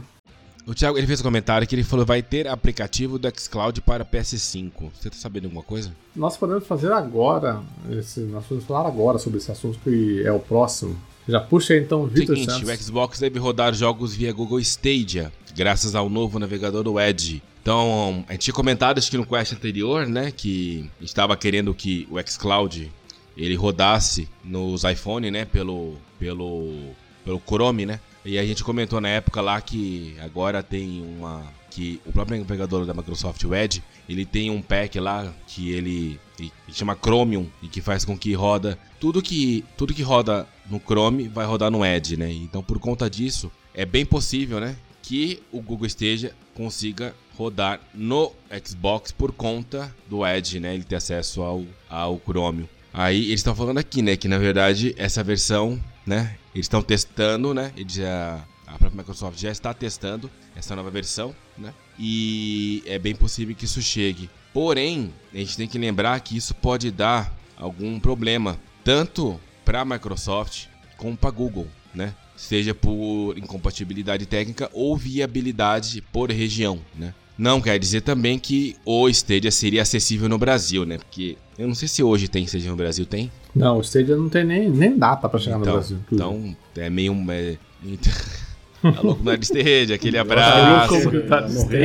[0.67, 4.05] O Thiago ele fez um comentário que ele falou vai ter aplicativo do xCloud para
[4.05, 4.73] PS5.
[4.93, 5.93] Você tá sabendo alguma coisa?
[6.15, 10.41] Nós podemos fazer agora, esse, nós podemos falar agora sobre esse assunto que é o
[10.41, 10.97] próximo.
[11.29, 12.69] Já puxa aí então o Vitor Seguinte, Santos.
[12.69, 17.42] o Xbox deve rodar jogos via Google Stadia, graças ao novo navegador do Edge.
[17.62, 22.07] Então, a gente tinha comentado acho que no Quest anterior, né, que estava querendo que
[22.11, 22.92] o xCloud
[23.37, 26.90] ele rodasse nos iPhone, né, pelo pelo
[27.25, 27.99] pelo Chrome, né?
[28.25, 32.87] E a gente comentou na época lá que agora tem uma que o próprio navegador
[32.87, 37.69] da Microsoft, o Edge, ele tem um pack lá que ele, ele chama Chromium e
[37.69, 41.85] que faz com que roda tudo que tudo que roda no Chrome vai rodar no
[41.85, 42.33] Edge, né?
[42.33, 48.33] Então por conta disso é bem possível, né, que o Google esteja consiga rodar no
[48.64, 50.75] Xbox por conta do Edge, né?
[50.75, 52.66] Ele ter acesso ao, ao Chromium.
[52.92, 57.55] Aí eles estão falando aqui, né, que na verdade essa versão, né, eles estão testando,
[57.55, 57.73] né?
[57.77, 61.73] Eles já a própria Microsoft já está testando essa nova versão, né?
[61.97, 64.29] E é bem possível que isso chegue.
[64.53, 69.85] Porém, a gente tem que lembrar que isso pode dar algum problema, tanto para a
[69.85, 70.66] Microsoft
[70.97, 72.12] como para Google, né?
[72.37, 77.14] Seja por incompatibilidade técnica ou viabilidade por região, né?
[77.38, 80.99] Não quer dizer também que o Stadia seria acessível no Brasil, né?
[80.99, 83.31] Porque eu não sei se hoje tem Stadia no Brasil, tem?
[83.55, 85.99] Não, o Stadia não tem nem, nem data para chegar então, no Brasil.
[86.11, 87.14] Então, é meio...
[87.31, 87.57] É,
[88.92, 90.94] Tá louco no Stage, aquele abraço.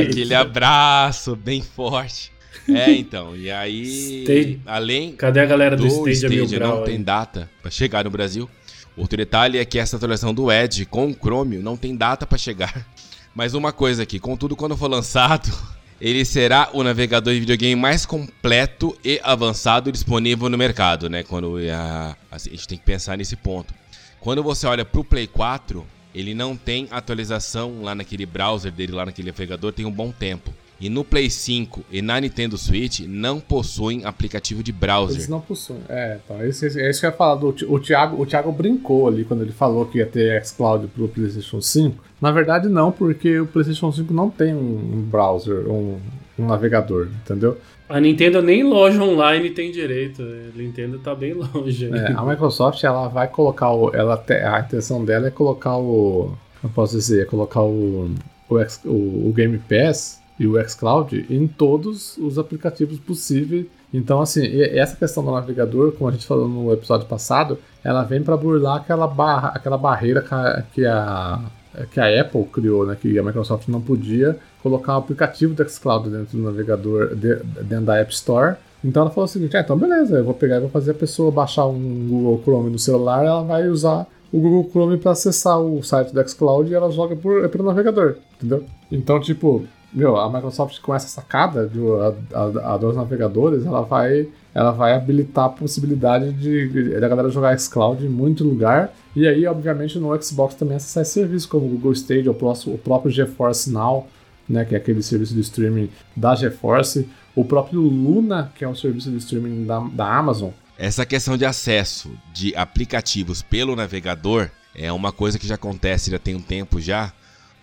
[0.00, 2.30] aquele abraço bem forte.
[2.68, 4.22] É, então, e aí.
[4.22, 4.60] Stage.
[4.66, 5.12] Além.
[5.12, 6.36] Cadê a galera do, do Stage?
[6.36, 8.48] Stage não tem data para chegar no Brasil.
[8.96, 12.38] Outro detalhe é que essa atualização do Edge com o Chrome não tem data para
[12.38, 12.86] chegar.
[13.34, 15.50] Mas uma coisa aqui, contudo, quando for lançado,
[16.00, 21.22] ele será o navegador de videogame mais completo e avançado disponível no mercado, né?
[21.22, 23.72] Quando a, a gente tem que pensar nesse ponto.
[24.20, 29.06] Quando você olha pro Play 4, ele não tem atualização lá naquele browser dele, lá
[29.06, 30.52] naquele navegador, tem um bom tempo.
[30.82, 35.14] E no Play 5 e na Nintendo Switch não possuem aplicativo de browser.
[35.14, 35.78] Eles não possuem.
[35.88, 37.36] É, então, é isso, é isso que eu ia falar.
[37.36, 41.06] Do, o, Thiago, o Thiago brincou ali quando ele falou que ia ter xCloud pro
[41.06, 42.02] PlayStation 5.
[42.20, 46.00] Na verdade, não, porque o PlayStation 5 não tem um browser, um,
[46.36, 47.56] um navegador, entendeu?
[47.88, 50.20] A Nintendo nem loja online tem direito.
[50.20, 51.90] A Nintendo tá bem longe.
[51.94, 53.94] É, a Microsoft ela vai colocar o.
[53.94, 56.36] Ela te, a intenção dela é colocar o.
[56.60, 58.10] Eu posso dizer, é colocar o,
[58.50, 63.66] o, o, o Game Pass e o xCloud em todos os aplicativos possíveis.
[63.94, 68.22] Então, assim, essa questão do navegador, como a gente falou no episódio passado, ela vem
[68.22, 70.24] para burlar aquela, barra, aquela barreira
[70.72, 71.44] que a,
[71.92, 76.08] que a Apple criou, né, que a Microsoft não podia colocar um aplicativo do xCloud
[76.08, 78.56] dentro do navegador, de, dentro da App Store.
[78.84, 80.94] Então ela falou o seguinte: ah, então beleza, eu vou pegar e vou fazer a
[80.94, 85.60] pessoa baixar um Google Chrome no celular, ela vai usar o Google Chrome para acessar
[85.60, 88.64] o site do xCloud e ela joga por, pelo navegador, entendeu?
[88.90, 93.82] Então, tipo, meu, a Microsoft com essa sacada de a, a, a dos navegadores, ela
[93.82, 98.92] vai, ela vai habilitar a possibilidade de, da galera jogar xCloud em muito lugar.
[99.14, 102.74] E aí, obviamente, no Xbox também acessar esse serviço, como o Google Stadia, o, próximo,
[102.74, 104.06] o próprio GeForce Now,
[104.48, 108.74] né, que é aquele serviço de streaming da GeForce, o próprio Luna, que é um
[108.74, 110.50] serviço de streaming da, da Amazon.
[110.78, 116.18] Essa questão de acesso de aplicativos pelo navegador é uma coisa que já acontece já
[116.18, 117.12] tem um tempo já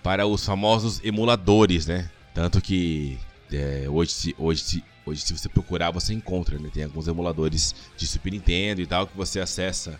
[0.03, 2.09] para os famosos emuladores, né?
[2.33, 3.17] Tanto que
[3.51, 6.69] é, hoje, hoje, hoje, se você procurar, você encontra, né?
[6.71, 9.99] Tem alguns emuladores de Super Nintendo e tal que você acessa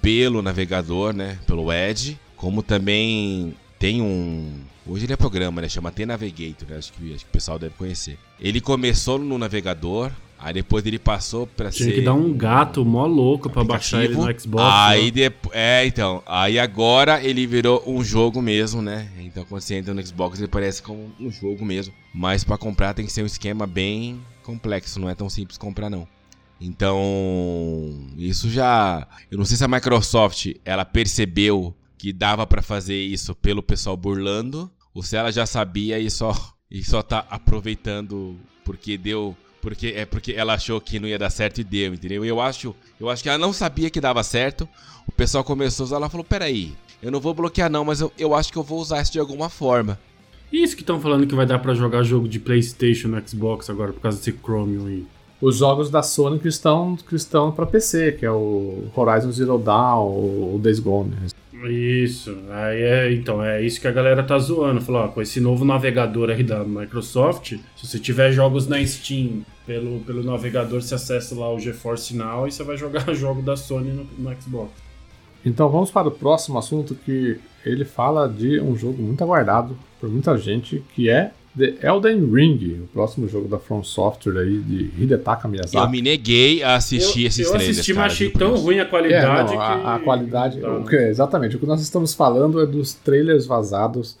[0.00, 1.38] pelo navegador, né?
[1.46, 4.64] Pelo Edge, como também tem um.
[4.86, 5.68] Hoje ele é programa, né?
[5.68, 6.76] Chama T-Navigator, né?
[6.76, 8.18] acho, que, acho que o pessoal deve conhecer.
[8.40, 10.10] Ele começou no navegador,
[10.42, 11.84] aí depois ele passou pra Tinha ser.
[11.84, 14.64] Tinha que dar um gato mó louco pra baixar ele no Xbox.
[14.64, 15.54] Aí depois.
[15.56, 16.22] É, então.
[16.26, 19.08] Aí agora ele virou um jogo mesmo, né?
[19.20, 21.94] Então quando você entra no Xbox ele parece como um jogo mesmo.
[22.12, 25.88] Mas para comprar tem que ser um esquema bem complexo, não é tão simples comprar
[25.88, 26.06] não.
[26.60, 29.06] Então, isso já.
[29.30, 33.96] Eu não sei se a Microsoft ela percebeu que dava para fazer isso pelo pessoal
[33.96, 36.32] burlando, ou se ela já sabia e só
[36.70, 41.30] e só tá aproveitando porque deu porque é porque ela achou que não ia dar
[41.30, 42.24] certo e deu, entendeu?
[42.24, 44.68] Eu acho, eu acho que ela não sabia que dava certo.
[45.06, 48.12] O pessoal começou a usar, ela falou: "Peraí, eu não vou bloquear não, mas eu,
[48.18, 49.98] eu acho que eu vou usar isso de alguma forma".
[50.52, 53.92] Isso que estão falando que vai dar para jogar jogo de PlayStation no Xbox agora
[53.92, 55.06] por causa desse Chromium aí.
[55.40, 59.58] Os jogos da Sony que estão, que estão para PC, que é o Horizon Zero
[59.58, 60.08] Dawn,
[60.54, 61.12] o Days Gone.
[61.68, 64.80] Isso, aí é, então, é isso que a galera tá zoando.
[64.80, 69.42] Falou, ó, com esse novo navegador aí da Microsoft, se você tiver jogos na Steam
[69.66, 73.56] pelo, pelo navegador, você acessa lá o GeForce Now e você vai jogar jogo da
[73.56, 74.70] Sony no, no Xbox.
[75.44, 80.08] Então vamos para o próximo assunto que ele fala de um jogo muito aguardado por
[80.08, 84.90] muita gente, que é The Elden Ring, o próximo jogo da From Software aí de
[84.98, 85.76] Hidetaka Miyazaki.
[85.76, 87.76] Eu me neguei a assistir eu, esses eu trailers.
[87.76, 89.86] Eu assisti, mas achei tão ruim a qualidade é, não, que...
[89.86, 90.70] a, a qualidade, tá.
[90.70, 94.16] o que, exatamente, o que nós estamos falando é dos trailers vazados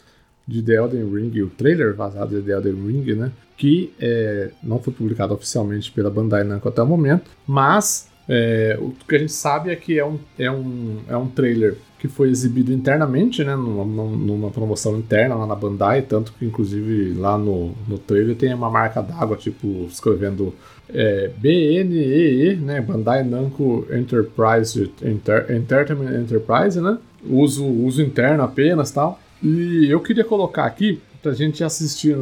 [0.46, 4.78] de The Elden Ring, o trailer vazado de The Elden Ring, né, que é, não
[4.78, 9.32] foi publicado oficialmente pela Bandai Namco até o momento, mas É, o que a gente
[9.32, 13.56] sabe é que é um, é um, é um trailer que foi exibido internamente, né,
[13.56, 18.54] numa, numa promoção interna lá na Bandai, tanto que inclusive lá no, no trailer tem
[18.54, 20.54] uma marca d'água, tipo, escrevendo
[20.88, 29.18] é, BNEE, né, Bandai Namco Enterprise, Enter, Entertainment Enterprise, né, uso, uso interno apenas tal.
[29.42, 32.16] E eu queria colocar aqui, pra gente assistir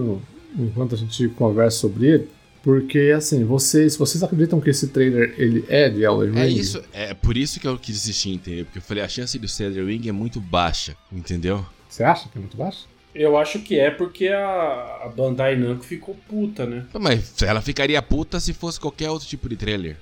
[0.59, 2.29] enquanto a gente conversa sobre ele,
[2.63, 6.41] porque, assim, vocês, vocês acreditam que esse trailer ele é de Elden é Ring?
[6.41, 8.67] É isso, é por isso que eu quis assistir, entendeu?
[8.67, 11.65] Porque eu falei, a chance de ser Elden Ring é muito baixa, entendeu?
[11.89, 12.85] Você acha que é muito baixa?
[13.15, 16.87] Eu acho que é porque a, a Bandai Namco ficou puta, né?
[16.99, 19.97] Mas ela ficaria puta se fosse qualquer outro tipo de trailer.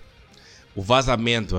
[0.76, 1.56] O vazamento,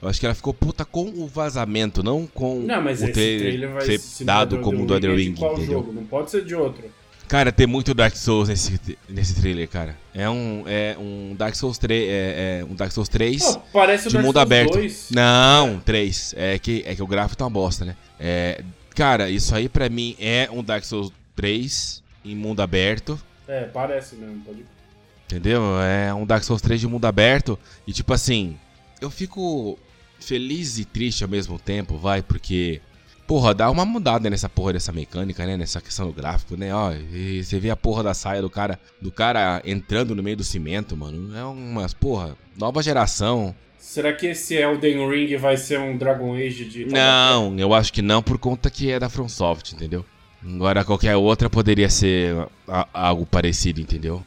[0.00, 3.40] eu acho que ela ficou puta com o vazamento, não com não, mas o trailer,
[3.40, 5.66] trailer vai ser dado como do Elden Ring, entendeu?
[5.66, 5.92] Jogo?
[5.92, 6.84] Não pode ser de outro.
[7.28, 8.78] Cara, tem muito Dark Souls nesse,
[9.08, 9.96] nesse trailer, cara.
[10.14, 12.08] É um, é um Dark Souls 3.
[12.08, 14.72] É, é um Dark Souls 3 oh, parece de Dark mundo Souls aberto.
[14.74, 15.08] 2.
[15.10, 16.34] Não, 3.
[16.36, 17.96] É que, é que o gráfico tá uma bosta, né?
[18.18, 18.62] É,
[18.94, 23.20] cara, isso aí pra mim é um Dark Souls 3 em mundo aberto.
[23.48, 24.64] É, parece mesmo, pode.
[25.26, 25.62] Entendeu?
[25.80, 27.58] É um Dark Souls 3 de mundo aberto.
[27.86, 28.56] E tipo assim,
[29.00, 29.78] eu fico
[30.20, 32.80] feliz e triste ao mesmo tempo, vai, porque
[33.26, 35.56] porra, dá uma mudada nessa porra dessa mecânica, né?
[35.56, 36.72] Nessa questão do gráfico, né?
[36.72, 36.92] Ó,
[37.42, 40.96] você vê a porra da saia do cara, do cara entrando no meio do cimento,
[40.96, 41.36] mano.
[41.36, 43.54] É umas, porra, nova geração.
[43.78, 46.86] Será que esse Elden Ring vai ser um Dragon Age de.
[46.86, 50.04] Não, eu acho que não, por conta que é da FromSoft, entendeu?
[50.44, 52.34] Agora qualquer outra poderia ser
[52.92, 54.24] algo parecido, entendeu?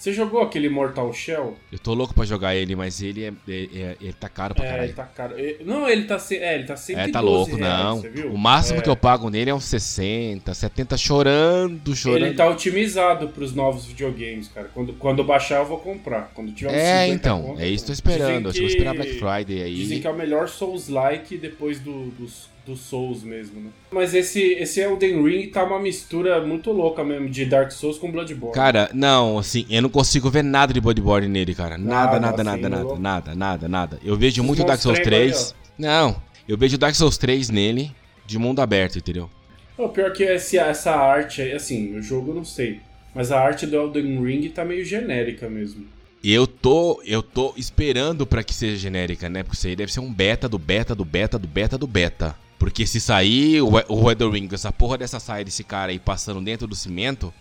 [0.00, 1.58] Você jogou aquele Mortal Shell?
[1.70, 4.64] Eu tô louco pra jogar ele, mas ele é, é, é ele tá caro pra
[4.64, 4.86] é, caralho.
[4.86, 5.34] Ele tá caro.
[5.62, 6.38] Não, ele tá, se...
[6.38, 8.32] é, ele tá 112 É, tá louco, reais, não.
[8.32, 8.82] O máximo é.
[8.82, 12.24] que eu pago nele é uns 60, 70 chorando, chorando.
[12.24, 14.70] Ele tá otimizado pros novos videogames, cara.
[14.72, 16.30] Quando, quando baixar eu vou comprar.
[16.32, 18.52] Quando tiver É, então, é isso que eu tô esperando.
[18.54, 19.74] Que vou esperar Black Friday aí.
[19.74, 23.70] Dizem que é o melhor Souls-like depois do, dos do Souls mesmo, né?
[23.90, 28.10] Mas esse, esse Elden Ring tá uma mistura muito louca mesmo de Dark Souls com
[28.10, 28.54] Bloodborne.
[28.54, 31.76] Cara, não, assim, eu não consigo ver nada de Bloodborne nele, cara.
[31.76, 35.54] Nada, nada, nada, assim, nada, nada, nada, nada, Eu vejo muito Dark Souls 3.
[35.76, 36.16] não,
[36.48, 37.90] eu vejo Dark Souls 3 nele
[38.24, 39.28] de mundo aberto, entendeu?
[39.76, 42.80] O pior que esse, essa arte, assim, o jogo eu não sei.
[43.14, 45.86] Mas a arte do Elden Ring tá meio genérica mesmo.
[46.22, 49.42] Eu tô, eu tô esperando para que seja genérica, né?
[49.42, 52.36] Porque isso aí deve ser um beta do beta do beta do beta do beta.
[52.60, 56.66] Porque se sair o, o Weathering, essa porra dessa saia desse cara aí passando dentro
[56.66, 57.32] do cimento.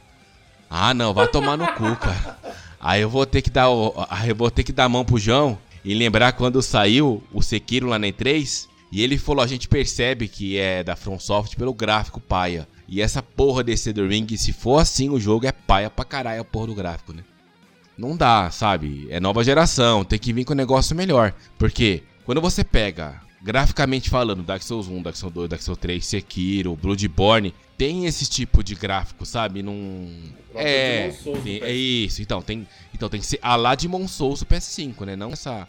[0.70, 2.40] Ah, não, vai tomar no cu, cara.
[2.80, 5.60] Aí eu vou ter que dar eu vou ter que dar a mão pro João
[5.84, 8.70] e lembrar quando saiu o Sekiro lá na E3.
[8.94, 12.66] E ele falou: a gente percebe que é da FromSoft pelo gráfico paia.
[12.88, 16.40] E essa porra desse The Ring, se for assim, o jogo é paia pra caralho
[16.40, 17.26] a porra do gráfico, né?
[17.98, 19.06] Não dá, sabe?
[19.10, 21.34] É nova geração, tem que vir com um negócio melhor.
[21.58, 26.06] Porque quando você pega graficamente falando, Dark Souls 1, Dark Souls 2, Dark Souls 3,
[26.06, 29.64] Sekiro, Bloodborne, tem esse tipo de gráfico, sabe?
[29.64, 30.32] Num.
[30.54, 31.12] É,
[31.44, 32.22] tem, é isso.
[32.22, 35.16] Então tem, então tem que ser a lá de Souls do PS5, né?
[35.16, 35.68] Não essa.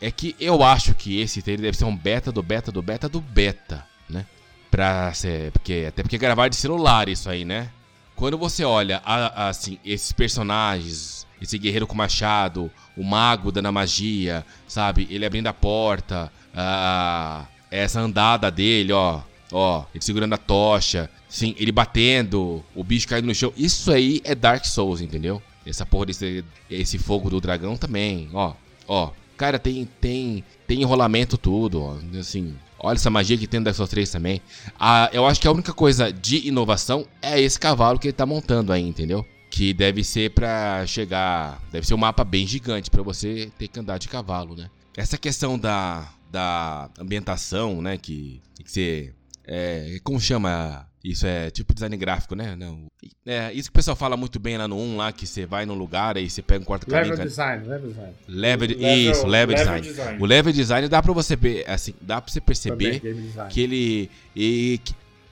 [0.00, 3.08] É que eu acho que esse trailer deve ser um beta do beta do beta
[3.08, 4.24] do beta, né?
[4.70, 5.50] Pra ser.
[5.52, 7.70] Porque, até porque gravar de celular isso aí, né?
[8.18, 14.44] Quando você olha, assim, esses personagens, esse guerreiro com machado, o mago dando a magia,
[14.66, 15.06] sabe?
[15.08, 19.20] Ele abrindo a porta, ah, essa andada dele, ó.
[19.52, 21.08] Ó, ele segurando a tocha.
[21.28, 23.52] Sim, ele batendo, o bicho caindo no chão.
[23.56, 25.40] Isso aí é Dark Souls, entendeu?
[25.64, 28.54] Essa porra desse esse fogo do dragão também, ó.
[28.88, 32.18] Ó, cara, tem tem tem enrolamento tudo, ó.
[32.18, 34.40] Assim, olha essa magia que tem no Dark Souls 3 também.
[34.78, 38.26] Ah, eu acho que a única coisa de inovação é esse cavalo que ele tá
[38.26, 39.26] montando aí, entendeu?
[39.50, 43.80] Que deve ser para chegar, deve ser um mapa bem gigante para você ter que
[43.80, 44.70] andar de cavalo, né?
[44.96, 47.96] Essa questão da da ambientação, né?
[47.96, 49.14] Que que ser.
[49.46, 50.87] É, como chama?
[51.02, 52.56] Isso é tipo design gráfico, né?
[52.56, 52.86] Não.
[53.24, 55.64] É, isso que o pessoal fala muito bem lá no 1, lá, que você vai
[55.64, 57.10] num lugar e você pega um quarto caminho.
[57.10, 58.14] Level design, level design.
[58.26, 59.80] Level, level isso, level, level design.
[59.80, 60.22] design.
[60.22, 64.10] O level design dá pra você assim, dá pra você perceber também, que ele.
[64.34, 64.80] E,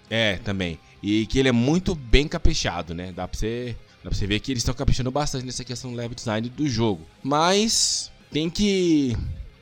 [0.08, 0.78] é, também.
[1.02, 3.12] E que ele é muito bem caprichado, né?
[3.14, 3.76] Dá pra você.
[4.04, 6.68] Dá pra você ver que eles estão caprichando bastante nessa questão do level design do
[6.68, 7.04] jogo.
[7.22, 9.16] Mas tem que.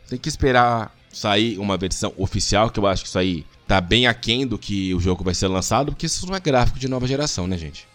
[0.09, 4.07] Tem que esperar sair uma versão oficial, que eu acho que isso aí tá bem
[4.07, 7.07] aquém do que o jogo vai ser lançado, porque isso não é gráfico de nova
[7.07, 7.87] geração, né, gente?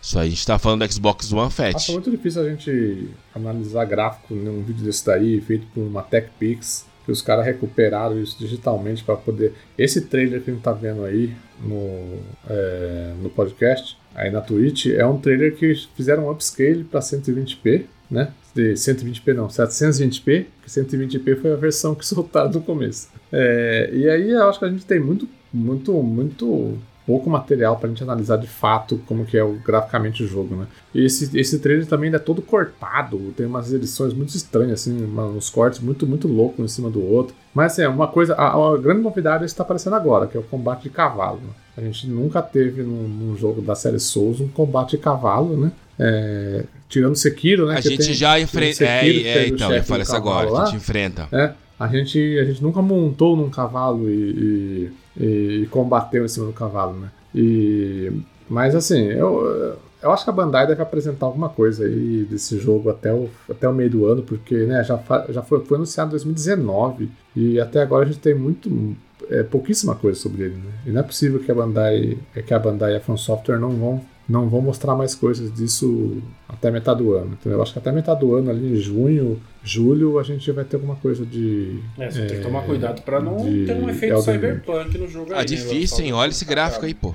[0.00, 1.76] Isso aí a gente tá falando do Xbox One Fat.
[1.76, 6.84] Acho muito difícil a gente analisar gráfico num vídeo desse daí, feito por uma TechPix,
[7.06, 9.54] que os caras recuperaram isso digitalmente para poder.
[9.78, 14.86] Esse trailer que a gente tá vendo aí no, é, no podcast aí na Twitch,
[14.86, 18.30] é um trailer que fizeram um upscale para 120p, né?
[18.54, 23.08] De 120p não, 720p, que 120p foi a versão que soltaram no começo.
[23.32, 27.86] É, e aí eu acho que a gente tem muito, muito, muito pouco material para
[27.86, 30.66] a gente analisar de fato como que é o, graficamente o jogo, né?
[30.94, 35.50] E esse, esse trailer também é todo cortado, tem umas edições muito estranhas, assim, uns
[35.50, 37.34] cortes muito, muito loucos em cima do outro.
[37.52, 40.44] Mas assim, é uma coisa, a, a grande novidade está aparecendo agora, que é o
[40.44, 41.40] combate de cavalo.
[41.42, 41.50] Né?
[41.76, 45.72] A gente nunca teve num, num, jogo da série Souls um combate de cavalo, né?
[45.98, 47.76] É, tirando Sekiro, né?
[47.76, 48.84] A gente tem, já enfrenta.
[48.84, 51.28] É, é, então, eu falei isso agora, lá, a gente enfrenta.
[51.32, 56.46] É, a gente, a gente nunca montou num cavalo e, e, e, combateu em cima
[56.46, 57.10] do cavalo, né?
[57.34, 58.12] E,
[58.48, 62.90] mas assim, eu, eu acho que a Bandai deve apresentar alguma coisa aí desse jogo
[62.90, 65.00] até o, até o meio do ano, porque né, já,
[65.30, 68.94] já foi, foi anunciado em 2019 e até agora a gente tem muito
[69.30, 70.54] é, pouquíssima coisa sobre ele.
[70.54, 70.72] Né?
[70.86, 73.70] E não é possível que a Bandai, que a Bandai e a From Software não
[73.70, 77.36] vão não vão mostrar mais coisas disso até metade do ano.
[77.38, 80.64] Então eu acho que até metade do ano, ali em junho, julho, a gente vai
[80.64, 81.78] ter alguma coisa de.
[81.98, 85.34] É, você é, tem que tomar cuidado para não ter um efeito cyberpunk no jogo.
[85.34, 86.04] Ah, aí, difícil, né?
[86.06, 86.12] hein?
[86.14, 87.14] Olha esse gráfico aí, pô.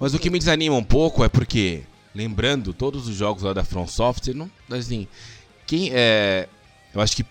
[0.00, 1.82] Mas o que me desanima um pouco é porque,
[2.14, 5.06] lembrando, todos os jogos lá da From Software, não, assim,
[5.66, 6.48] quem é.
[6.94, 7.24] Eu acho que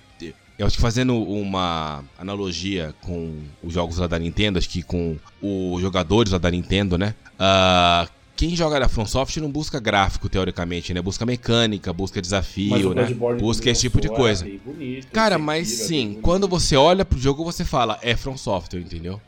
[0.62, 5.18] eu acho que fazendo uma analogia com os jogos lá da Nintendo, acho que com
[5.42, 7.16] os jogadores lá da Nintendo, né?
[7.34, 11.02] Uh, quem joga da FromSoft não busca gráfico, teoricamente, né?
[11.02, 13.08] Busca mecânica, busca desafio, né?
[13.40, 14.46] Busca esse tipo de coisa.
[14.64, 19.20] Bonito, Cara, mas sim, quando você olha pro jogo, você fala, é From Software, entendeu?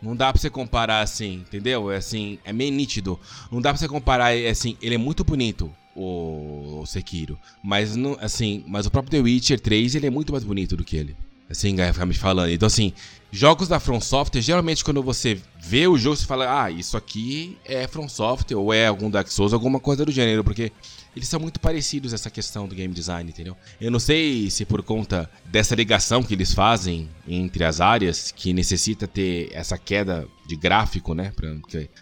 [0.00, 1.90] Não dá pra você comparar assim, entendeu?
[1.90, 3.20] É assim, é meio nítido.
[3.50, 7.38] Não dá pra você comparar, é assim, ele é muito bonito, o Sekiro.
[7.62, 10.84] Mas, não, assim, mas o próprio The Witcher 3, ele é muito mais bonito do
[10.84, 11.16] que ele.
[11.50, 11.76] Assim,
[12.06, 12.50] me falando.
[12.50, 12.94] Então, assim,
[13.30, 17.58] jogos da From Software, geralmente quando você vê o jogo, você fala, ah, isso aqui
[17.64, 20.72] é From Software, ou é algum Dark Souls, alguma coisa do gênero, porque
[21.14, 23.56] eles são muito parecidos essa questão do game design, entendeu?
[23.80, 28.52] Eu não sei se por conta dessa ligação que eles fazem entre as áreas, que
[28.52, 31.32] necessita ter essa queda de gráfico, né?
[31.36, 31.54] Pra,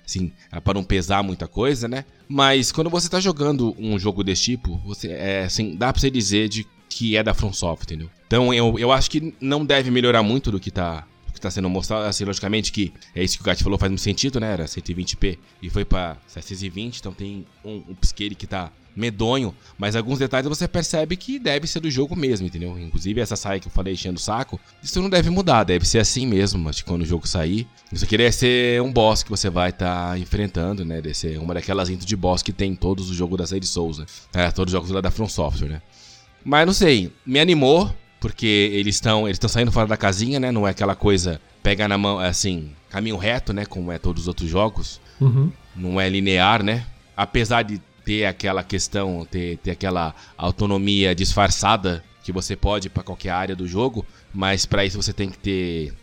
[0.05, 0.33] assim,
[0.63, 2.05] para não pesar muita coisa, né?
[2.29, 6.11] Mas quando você tá jogando um jogo desse tipo, você, é, assim, dá pra você
[6.11, 8.11] dizer de que é da From Software, entendeu?
[8.27, 11.71] Então eu, eu acho que não deve melhorar muito do que tá que está sendo
[11.71, 14.53] mostrado, assim, logicamente que é isso que o Gat falou, faz muito sentido, né?
[14.53, 17.97] Era 120p e foi para 720, então tem um, um
[18.37, 22.79] que tá medonho, mas alguns detalhes você percebe que deve ser do jogo mesmo, entendeu?
[22.79, 25.99] Inclusive essa saia que eu falei enchendo o saco, isso não deve mudar, deve ser
[25.99, 29.49] assim mesmo, mas quando o jogo sair, isso aqui deve ser um boss que você
[29.49, 31.01] vai estar tá enfrentando, né?
[31.01, 33.67] Deve ser uma daquelas intro de boss que tem em todos os jogos da série
[33.67, 34.07] Souls, né?
[34.33, 35.83] É, todos os jogos lá da From Software, né?
[36.45, 40.51] Mas não sei, me animou, porque eles estão eles estão saindo fora da casinha, né?
[40.51, 43.65] Não é aquela coisa pega na mão, assim, caminho reto, né?
[43.65, 45.01] Como é todos os outros jogos.
[45.21, 45.51] Uhum.
[45.77, 46.87] Não é linear, né?
[47.17, 47.81] Apesar de
[48.11, 53.69] ter aquela questão, ter, ter aquela autonomia disfarçada que você pode para qualquer área do
[53.69, 54.05] jogo,
[54.35, 55.95] mas para isso você tem que ter,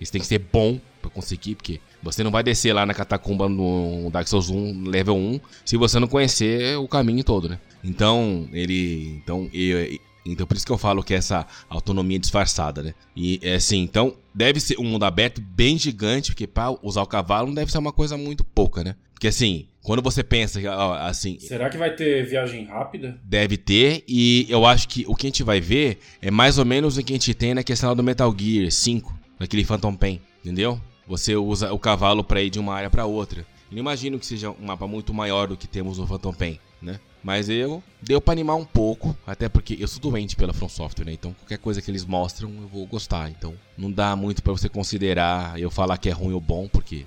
[0.00, 3.50] isso tem que ser bom para conseguir, porque você não vai descer lá na catacumba
[3.50, 7.60] no Dark Souls 1 level 1 se você não conhecer o caminho todo, né?
[7.84, 12.82] Então, ele, então eu, então por isso que eu falo que é essa autonomia disfarçada,
[12.82, 12.94] né?
[13.14, 17.06] E é assim, então deve ser um mundo aberto bem gigante, porque para usar o
[17.06, 18.96] cavalo não deve ser uma coisa muito pouca, né?
[19.12, 20.60] Porque assim, quando você pensa
[21.00, 21.38] assim.
[21.38, 23.20] Será que vai ter viagem rápida?
[23.22, 26.64] Deve ter, e eu acho que o que a gente vai ver é mais ou
[26.64, 30.20] menos o que a gente tem na questão do Metal Gear 5, naquele Phantom Pain,
[30.40, 30.80] entendeu?
[31.06, 33.42] Você usa o cavalo para ir de uma área para outra.
[33.70, 36.58] Eu não imagino que seja um mapa muito maior do que temos no Phantom Pain,
[36.82, 36.98] né?
[37.22, 41.04] Mas eu deu para animar um pouco, até porque eu sou doente pela From Software,
[41.04, 41.12] né?
[41.12, 43.30] Então qualquer coisa que eles mostram eu vou gostar.
[43.30, 47.06] Então não dá muito para você considerar eu falar que é ruim ou bom, porque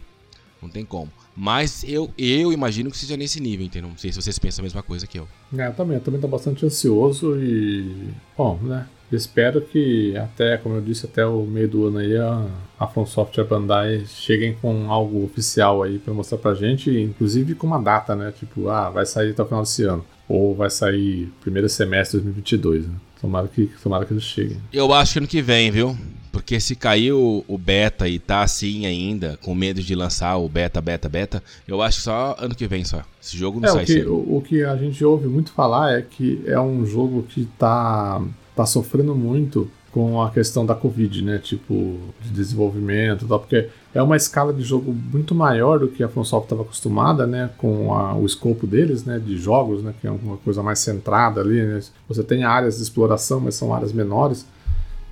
[0.62, 1.12] não tem como.
[1.36, 3.90] Mas eu, eu imagino que seja nesse nível, entendeu?
[3.90, 5.28] Não sei se vocês pensam a mesma coisa que eu.
[5.58, 8.10] É, eu também, eu também tô bastante ansioso e.
[8.38, 8.88] Bom, né?
[9.12, 12.46] Espero que até, como eu disse, até o meio do ano aí a,
[12.80, 17.66] a From Software Bandai cheguem com algo oficial aí para mostrar pra gente, inclusive com
[17.66, 18.32] uma data, né?
[18.38, 20.06] Tipo, ah, vai sair até o final desse ano.
[20.28, 22.96] Ou vai sair primeiro semestre de 2022, né?
[23.20, 24.58] Tomara que, tomara que eles cheguem.
[24.72, 25.98] Eu acho que ano que vem, viu?
[26.32, 30.80] Porque se caiu o beta e tá assim ainda, com medo de lançar o beta,
[30.80, 33.02] beta, beta, eu acho que só ano que vem só.
[33.22, 34.14] Esse jogo não é, sai o que, cedo.
[34.14, 38.22] O, o que a gente ouve muito falar é que é um jogo que tá
[38.56, 41.38] tá sofrendo muito com a questão da Covid, né?
[41.40, 46.04] Tipo, de desenvolvimento e tal, porque é uma escala de jogo muito maior do que
[46.04, 47.50] a FromSoft estava acostumada, né?
[47.58, 49.18] Com a, o escopo deles, né?
[49.18, 49.94] De jogos, né?
[50.00, 51.80] Que é uma coisa mais centrada ali, né?
[52.08, 54.46] Você tem áreas de exploração, mas são áreas menores.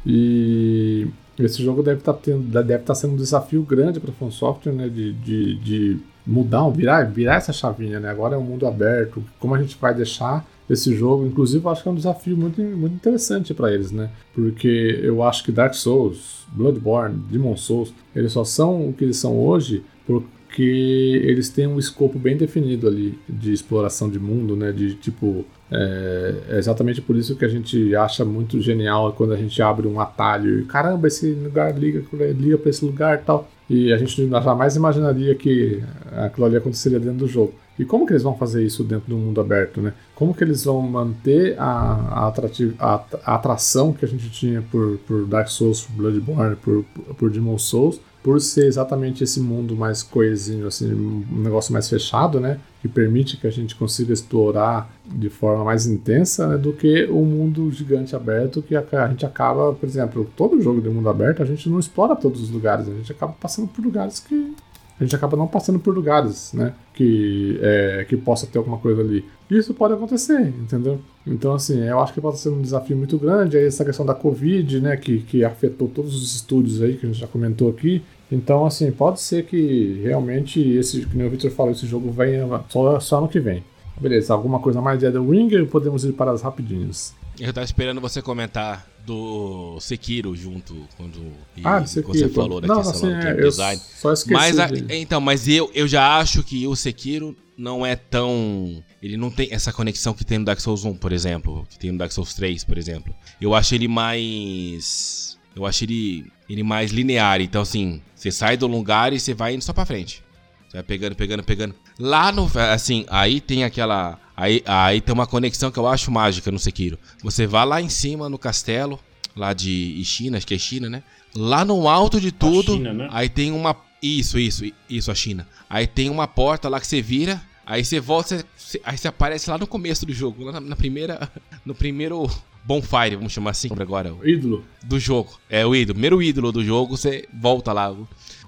[0.06, 1.08] E
[1.40, 4.90] esse jogo deve tá estar tá sendo um desafio grande para a FromSoft, né?
[4.90, 8.10] De, de, de mudar, virar, virar essa chavinha, né?
[8.10, 9.24] Agora é um mundo aberto.
[9.40, 11.26] Como a gente vai deixar esse jogo?
[11.26, 14.10] Inclusive, eu acho que é um desafio muito, muito interessante para eles, né?
[14.34, 19.18] Porque eu acho que Dark Souls, Bloodborne, Demon Souls, eles só são o que eles
[19.18, 24.72] são hoje porque eles têm um escopo bem definido ali de exploração de mundo, né?
[24.72, 29.38] De tipo é, é, exatamente por isso que a gente acha muito genial quando a
[29.38, 32.04] gente abre um atalho caramba, esse lugar liga,
[32.34, 33.50] liga para esse lugar e tal.
[33.70, 35.84] E a gente jamais imaginaria que
[36.16, 37.54] aquilo ali aconteceria dentro do jogo.
[37.78, 39.94] E como que eles vão fazer isso dentro do mundo aberto, né?
[40.16, 42.34] Como que eles vão manter a, a,
[42.80, 46.84] a, a atração que a gente tinha por, por Dark Souls, por Bloodborne, por,
[47.18, 52.42] por Demon Souls, por ser exatamente esse mundo mais coesinho, assim, um negócio mais fechado,
[52.42, 52.60] né?
[52.82, 57.24] Que permite que a gente consiga explorar de forma mais intensa né, do que o
[57.24, 61.42] mundo gigante aberto que a, a, gente acaba, por exemplo, todo jogo de mundo aberto
[61.42, 64.54] a gente não explora todos os lugares, a gente acaba passando por lugares que
[65.00, 66.74] a gente acaba não passando por lugares, né?
[66.94, 69.24] Que, é, que possa ter alguma coisa ali.
[69.50, 71.00] Isso pode acontecer, entendeu?
[71.26, 73.58] Então, assim, eu acho que pode ser um desafio muito grande.
[73.58, 74.98] Aí essa questão da Covid, né?
[74.98, 78.02] Que, que afetou todos os estúdios aí que a gente já comentou aqui.
[78.32, 83.00] Então, assim, pode ser que realmente esse, que o Victor falou, esse jogo venha só,
[83.00, 83.64] só no que vem.
[84.00, 87.16] Beleza, alguma coisa mais de Elden Ring ou podemos ir para as rapidinhas?
[87.40, 91.32] Eu tava esperando você comentar do Sekiro junto quando
[91.64, 92.14] ah, Sekiro.
[92.14, 93.82] você falou da não, questão assim, do é, design.
[93.96, 94.34] Só esqueci.
[94.34, 98.84] Mas a, então, mas eu, eu já acho que o Sekiro não é tão.
[99.02, 101.66] Ele não tem essa conexão que tem no Dark Souls 1, por exemplo.
[101.70, 103.16] Que tem no Dark Souls 3, por exemplo.
[103.42, 105.38] Eu acho ele mais.
[105.56, 107.42] Eu acho ele, ele mais linear.
[107.42, 110.24] Então, assim, você sai do lugar e você vai indo só pra frente.
[110.68, 111.76] Você vai pegando, pegando, pegando.
[112.00, 112.50] Lá no.
[112.56, 117.00] Assim, aí tem aquela Aí, aí tem uma conexão que eu acho mágica no Sekiro.
[117.24, 119.00] Você vai lá em cima no castelo,
[119.36, 121.02] lá de China, acho que é China, né?
[121.36, 123.10] Lá no alto de tudo, China, né?
[123.12, 123.76] aí tem uma.
[124.00, 125.48] Isso, isso, isso, a China.
[125.68, 129.50] Aí tem uma porta lá que você vira, aí você volta, você, aí você aparece
[129.50, 131.30] lá no começo do jogo, na, na primeira.
[131.66, 132.30] No primeiro
[132.64, 134.14] bonfire, vamos chamar assim agora.
[134.14, 134.64] O ídolo.
[134.84, 135.38] Do jogo.
[135.50, 135.96] É o ídolo.
[135.96, 137.94] Primeiro ídolo do jogo, você volta lá.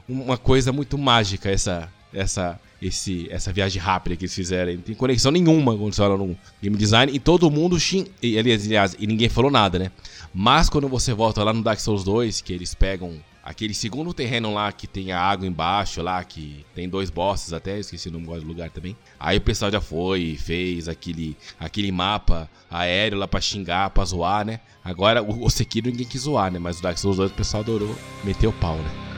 [0.08, 4.74] Uma coisa muito mágica essa, essa, esse, essa viagem rápida que eles fizeram.
[4.74, 7.12] Não tem conexão nenhuma quando você olha no game design.
[7.14, 7.78] E todo mundo.
[7.78, 8.08] Xin...
[8.22, 9.92] E, aliás, e ninguém falou nada, né?
[10.34, 14.54] Mas quando você volta lá no Dark Souls 2, que eles pegam aquele segundo terreno
[14.54, 18.26] lá que tem a água embaixo lá, que tem dois bosses até, esqueci o nome
[18.26, 18.96] do lugar também.
[19.20, 24.46] Aí o pessoal já foi, fez aquele, aquele mapa aéreo lá pra xingar, pra zoar,
[24.46, 24.60] né?
[24.84, 26.60] Agora o, o Sekiro ninguém quis zoar, né?
[26.60, 29.10] Mas o Dark Souls 2 o pessoal adorou, meteu o pau, né?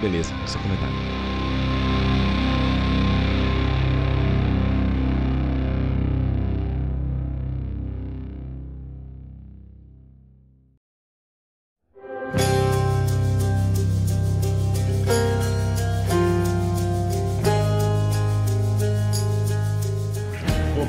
[0.00, 1.53] Beleza, seu comentário.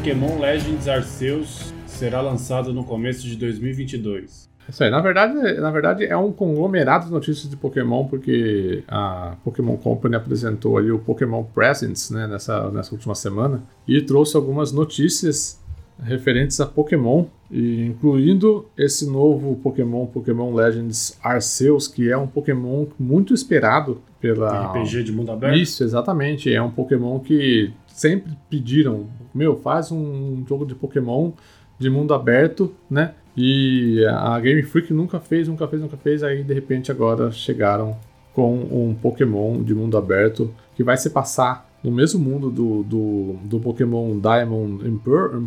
[0.06, 4.48] Pokémon Legends Arceus será lançado no começo de 2022.
[4.70, 9.36] Isso aí, na verdade, na verdade é um conglomerado de notícias de Pokémon, porque a
[9.44, 14.72] Pokémon Company apresentou ali o Pokémon Presents né, nessa, nessa última semana e trouxe algumas
[14.72, 15.60] notícias
[16.04, 23.34] referentes a Pokémon, incluindo esse novo Pokémon, Pokémon Legends Arceus, que é um Pokémon muito
[23.34, 24.68] esperado pela.
[24.68, 25.58] RPG de mundo aberto?
[25.58, 26.54] Isso, exatamente.
[26.54, 31.32] É um Pokémon que sempre pediram, meu, faz um jogo de Pokémon
[31.80, 33.14] de mundo aberto, né?
[33.38, 37.98] E a Game Freak nunca fez, nunca fez, nunca fez, aí de repente agora chegaram
[38.34, 43.36] com um Pokémon de mundo aberto que vai se passar no mesmo mundo do, do,
[43.46, 44.98] do Pokémon Diamond and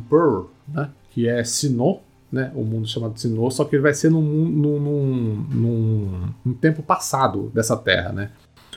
[0.09, 0.89] Pearl, né?
[1.11, 2.01] Que é Sinnoh,
[2.33, 2.51] né?
[2.55, 6.83] O mundo chamado Sinnoh, só que ele vai ser num, num, num, num, num tempo
[6.83, 8.31] passado dessa terra, né?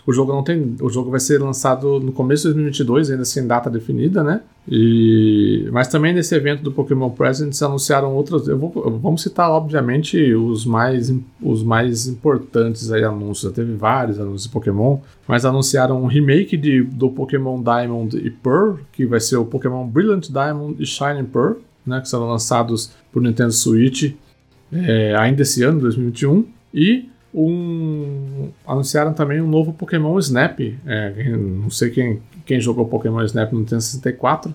[0.06, 3.46] O jogo não tem, o jogo vai ser lançado no começo de 2022, ainda sem
[3.46, 4.42] data definida, né?
[4.68, 8.72] E mas também nesse evento do Pokémon Presents anunciaram outras, eu vou,
[9.02, 13.50] vamos citar obviamente os mais os mais importantes aí anúncios.
[13.50, 18.30] Já teve vários anúncios de Pokémon, mas anunciaram um remake de, do Pokémon Diamond e
[18.30, 21.54] Pearl, que vai ser o Pokémon Brilliant Diamond e Shining Pearl,
[21.86, 24.14] né, que serão lançados por Nintendo Switch
[24.72, 26.46] é, ainda esse ano, 2021.
[26.74, 30.60] E um, anunciaram também um novo Pokémon Snap.
[30.86, 34.54] É, não sei quem, quem jogou Pokémon Snap no Nintendo 64.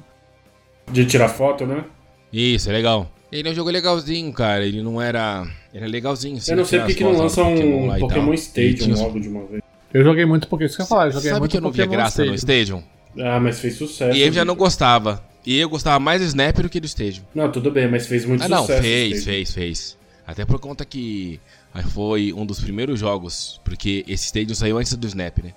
[0.91, 1.85] De tirar foto, né?
[2.33, 3.11] Isso, é legal.
[3.33, 4.65] Ele é um jogo legalzinho, cara.
[4.65, 5.47] Ele não era.
[5.73, 6.37] Era legalzinho.
[6.37, 9.45] Assim, eu não sei porque que não lança um Pokémon, Pokémon Stadium logo de uma
[9.47, 9.63] vez.
[9.93, 10.67] Eu joguei muito Pokémon.
[10.67, 11.07] Isso que eu ia falar.
[11.07, 12.31] Eu joguei Sabe muito que eu não via graça Stadium.
[12.31, 12.83] no Stadium?
[13.19, 14.17] Ah, mas fez sucesso.
[14.17, 15.25] E eu já não gostava.
[15.45, 17.25] E eu gostava mais do Snap do que do Stadium.
[17.35, 18.73] Não, tudo bem, mas fez muito ah, sucesso.
[18.73, 19.99] Ah, não, fez, fez, fez.
[20.27, 21.41] Até por conta que
[21.83, 25.53] foi um dos primeiros jogos, porque esse Stadium saiu antes do Snap, né?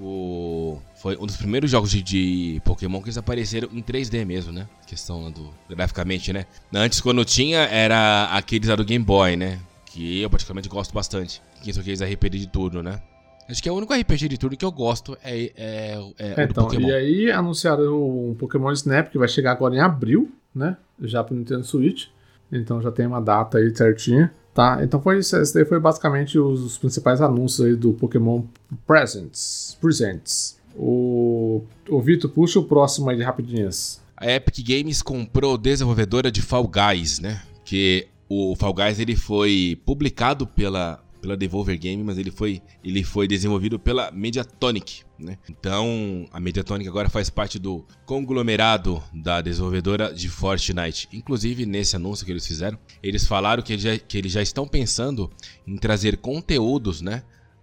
[0.00, 4.52] o foi um dos primeiros jogos de, de, Pokémon que eles apareceram em 3D mesmo,
[4.52, 4.68] né?
[4.86, 6.44] Questão do graficamente, né?
[6.74, 9.58] Antes quando tinha era aqueles do Game Boy, né?
[9.86, 11.42] Que eu praticamente gosto bastante.
[11.62, 13.00] Que são aqueles RPG de turno, né?
[13.48, 16.44] Acho que é o único RPG de turno que eu gosto é, é, é, é
[16.44, 16.88] então, Pokémon.
[16.88, 20.76] E aí anunciaram o Pokémon Snap que vai chegar agora em abril, né?
[21.00, 22.08] Já pro Nintendo Switch.
[22.52, 24.32] Então já tem uma data aí certinha.
[24.60, 25.34] Tá, então foi isso.
[25.38, 28.42] Esse daí foi basicamente os, os principais anúncios aí do Pokémon
[28.86, 29.74] Presents.
[29.80, 30.58] Presents.
[30.76, 34.02] O, o Vitor, puxa o próximo aí de rapidinhas.
[34.14, 37.40] A Epic Games comprou desenvolvedora de Fall Guys, né?
[37.64, 43.04] Que o Fall Guys ele foi publicado pela pela Devolver Game, mas ele foi, ele
[43.04, 45.38] foi desenvolvido pela Mediatonic, né?
[45.48, 51.08] Então, a Mediatonic agora faz parte do conglomerado da desenvolvedora de Fortnite.
[51.12, 55.30] Inclusive, nesse anúncio que eles fizeram, eles falaram que, já, que eles já estão pensando
[55.66, 57.22] em trazer conteúdos, né?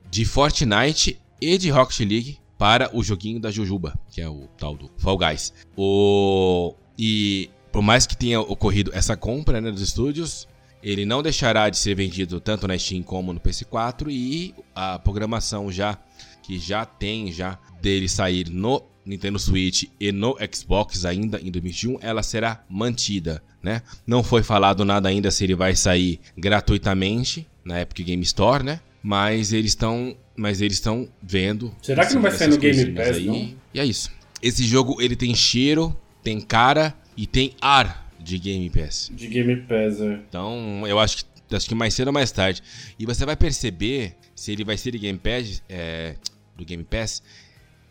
[0.09, 4.75] De Fortnite e de Rocket League para o joguinho da Jujuba, que é o tal
[4.75, 5.53] do Fall Guys.
[5.75, 6.73] O...
[6.97, 10.47] E por mais que tenha ocorrido essa compra né, dos estúdios,
[10.87, 15.69] ele não deixará de ser vendido tanto na Steam como no PS4 e a programação
[15.69, 15.97] já
[16.41, 21.97] que já tem já dele sair no Nintendo Switch e no Xbox ainda em 2021,
[22.01, 23.81] ela será mantida, né?
[24.05, 28.79] Não foi falado nada ainda se ele vai sair gratuitamente na Epic Game Store, né?
[29.03, 31.73] Mas eles estão, mas eles estão vendo.
[31.81, 33.55] Será que não vai sair no Game Pass aí, não?
[33.73, 34.09] E é isso.
[34.41, 39.11] Esse jogo ele tem cheiro, tem cara e tem ar de Game Pass.
[39.13, 40.19] De Game Pass, é.
[40.27, 42.61] Então, eu acho que, acho que mais cedo ou mais tarde.
[42.97, 46.15] E você vai perceber se ele vai ser de Game Pass, é,
[46.55, 47.21] do Game Pass,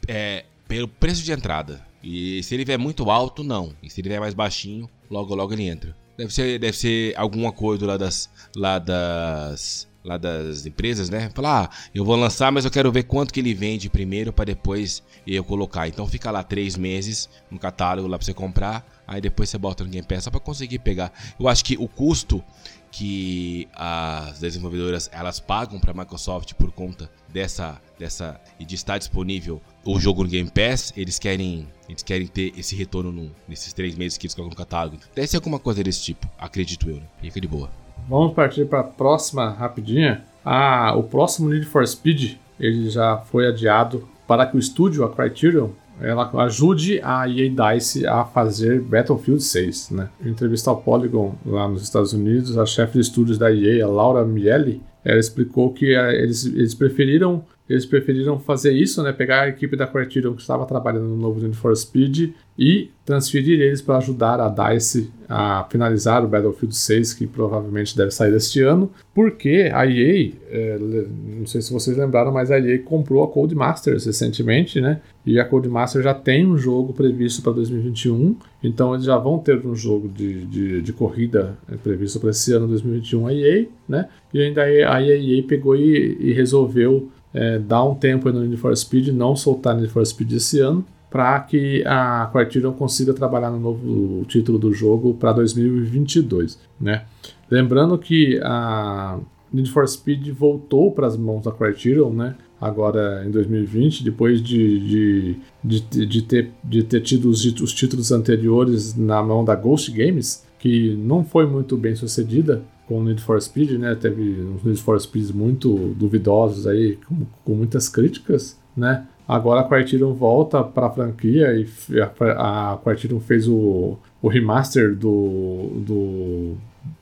[0.06, 1.84] é, pelo preço de entrada.
[2.02, 3.72] E se ele vier muito alto, não.
[3.82, 5.96] E se ele vier mais baixinho, logo logo ele entra.
[6.16, 11.30] Deve ser, deve ser algum acordo lá das, lá das, lá das empresas, né?
[11.34, 14.46] Falar, ah, eu vou lançar, mas eu quero ver quanto que ele vende primeiro para
[14.46, 15.88] depois eu colocar.
[15.88, 19.84] Então fica lá três meses no catálogo lá para você comprar aí depois você bota
[19.84, 21.12] no Game Pass só para conseguir pegar.
[21.38, 22.42] Eu acho que o custo
[22.90, 28.96] que as desenvolvedoras elas pagam para a Microsoft por conta dessa dessa e de estar
[28.96, 33.72] disponível o jogo no Game Pass, eles querem eles querem ter esse retorno no, nesses
[33.72, 34.98] três meses que eles colocam no catálogo.
[35.14, 36.96] Deve ser alguma coisa desse tipo, acredito eu.
[36.96, 37.06] Né?
[37.20, 37.70] Fica de boa.
[38.08, 40.24] Vamos partir para a próxima rapidinha.
[40.44, 45.14] Ah, o próximo Need for Speed ele já foi adiado para que o estúdio, a
[45.14, 45.70] Criterion,
[46.00, 50.08] ela ajude a EA DICE a fazer Battlefield 6, né?
[50.24, 53.88] Em entrevista ao Polygon lá nos Estados Unidos, a chefe de estúdios da EA, a
[53.88, 59.12] Laura Miele, ela explicou que eh, eles, eles preferiram eles preferiram fazer isso, né?
[59.12, 63.60] Pegar a equipe da Criterion que estava trabalhando no novo Need for Speed e transferir
[63.60, 68.62] eles para ajudar a DICE a finalizar o Battlefield 6, que provavelmente deve sair este
[68.62, 73.28] ano, porque a EA, é, não sei se vocês lembraram, mas a EA comprou a
[73.28, 75.00] Codemasters recentemente, né?
[75.24, 79.64] E a Codemasters já tem um jogo previsto para 2021, então eles já vão ter
[79.66, 84.08] um jogo de, de, de corrida é, previsto para esse ano 2021 a EA, né?
[84.32, 88.74] E ainda a EA pegou e, e resolveu é, dar um tempo no Need for
[88.74, 93.60] Speed, não soltar Need for Speed esse ano, para que a Criterion consiga trabalhar no
[93.60, 97.04] novo título do jogo para 2022, né?
[97.50, 99.18] Lembrando que a
[99.52, 102.34] Need for Speed voltou para as mãos da Criterion, né?
[102.58, 108.10] Agora em 2020, depois de, de, de, de, ter, de ter tido os, os títulos
[108.10, 113.22] anteriores na mão da Ghost Games, que não foi muito bem sucedida, com o Need
[113.22, 113.94] for Speed, né?
[113.94, 119.06] Teve uns Need for Speeds muito duvidosos aí, com, com muitas críticas, né?
[119.28, 124.94] Agora a Criterion volta para a franquia e a, a Criterion fez o, o remaster
[124.94, 126.56] do, do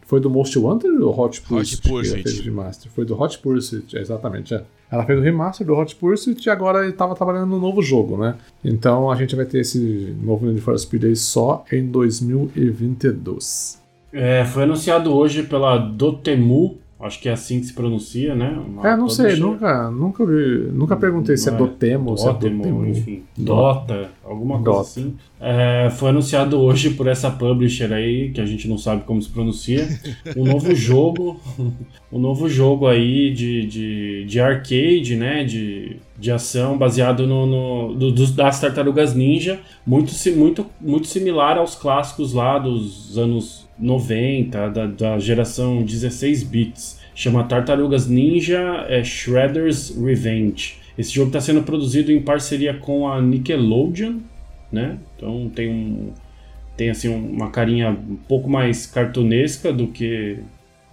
[0.07, 1.75] foi do Most Wanted ou Hot Pursuit?
[1.75, 2.23] Hot Pursuit.
[2.23, 2.91] Fez o remaster.
[2.91, 4.55] Foi do Hot Pursuit, exatamente.
[4.55, 4.65] É.
[4.91, 8.37] Ela fez o remaster do Hot Pursuit e agora estava trabalhando no novo jogo, né?
[8.65, 13.84] Então a gente vai ter esse novo Need for Speed aí só em 2022.
[14.15, 18.57] É, foi anunciado hoje pela Dotemu, acho que é assim que se pronuncia, né?
[18.65, 22.29] Uma é, não sei, nunca, nunca, vi, nunca perguntei se é, é Dotemu ou se
[22.29, 22.87] é Dotemu.
[22.87, 24.81] Enfim, Dota, alguma coisa Dota.
[24.83, 25.17] assim.
[25.41, 29.29] É, foi anunciado hoje por essa publisher aí, que a gente não sabe como se
[29.29, 29.89] pronuncia,
[30.37, 31.41] um novo jogo,
[32.13, 35.43] um novo jogo aí de, de, de arcade, né?
[35.43, 41.75] De, de ação baseado no, no do, das Tartarugas Ninja, muito, muito, muito similar aos
[41.75, 47.01] clássicos lá dos anos 90, da, da geração 16 bits.
[47.15, 50.77] Chama Tartarugas Ninja é Shredder's Revenge.
[50.99, 54.19] Esse jogo está sendo produzido em parceria com a Nickelodeon,
[54.71, 54.99] né?
[55.17, 56.13] Então tem um
[56.77, 60.39] tem assim uma carinha um pouco mais cartunesca do que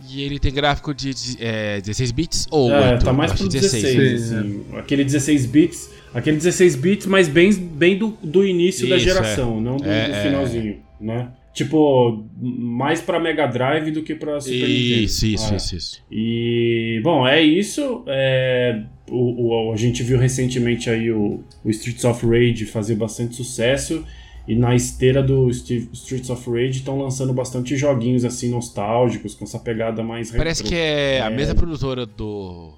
[0.07, 3.05] E ele tem gráfico de, de é, 16 bits ou É, 8?
[3.05, 3.83] tá mais pro 16.
[3.83, 4.65] 16, Sim, assim.
[4.77, 9.59] Aquele 16 bits, aquele 16 bits, mas bem, bem do, do início da Isso, geração,
[9.59, 10.23] não do, É, do é.
[10.23, 11.29] finalzinho, né?
[11.53, 14.73] Tipo, mais pra Mega Drive do que pra Super Nintendo.
[15.03, 15.57] Isso, isso, É.
[15.57, 16.03] isso, isso.
[16.09, 18.03] E, bom, é isso.
[18.07, 23.35] É, o, o- a gente viu recentemente aí o, o Streets of Rage fazer bastante
[23.35, 24.05] sucesso.
[24.47, 29.43] E na esteira do Steve- Streets of Rage estão lançando bastante joguinhos assim nostálgicos, com
[29.43, 30.75] essa pegada mais Parece retrô.
[30.77, 31.35] que é a É.
[31.35, 32.73] mesma produtora do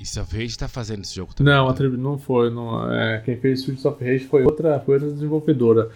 [0.00, 1.52] Streets of Rage tá fazendo esse jogo também.
[1.52, 2.48] Não, a não foi.
[2.48, 5.90] Não, é, quem fez Streets of Rage foi outra, foi outra desenvolvedora.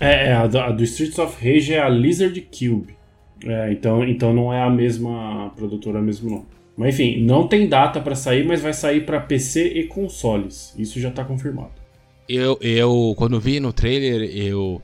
[0.00, 2.96] É, é, a, do, a do Streets of Rage é a Lizard Cube.
[3.44, 6.46] É, então, então não é a mesma produtora mesmo não.
[6.76, 10.74] Mas enfim, não tem data pra sair, mas vai sair pra PC e consoles.
[10.76, 11.72] Isso já tá confirmado.
[12.28, 14.82] Eu, eu, quando vi no trailer, eu.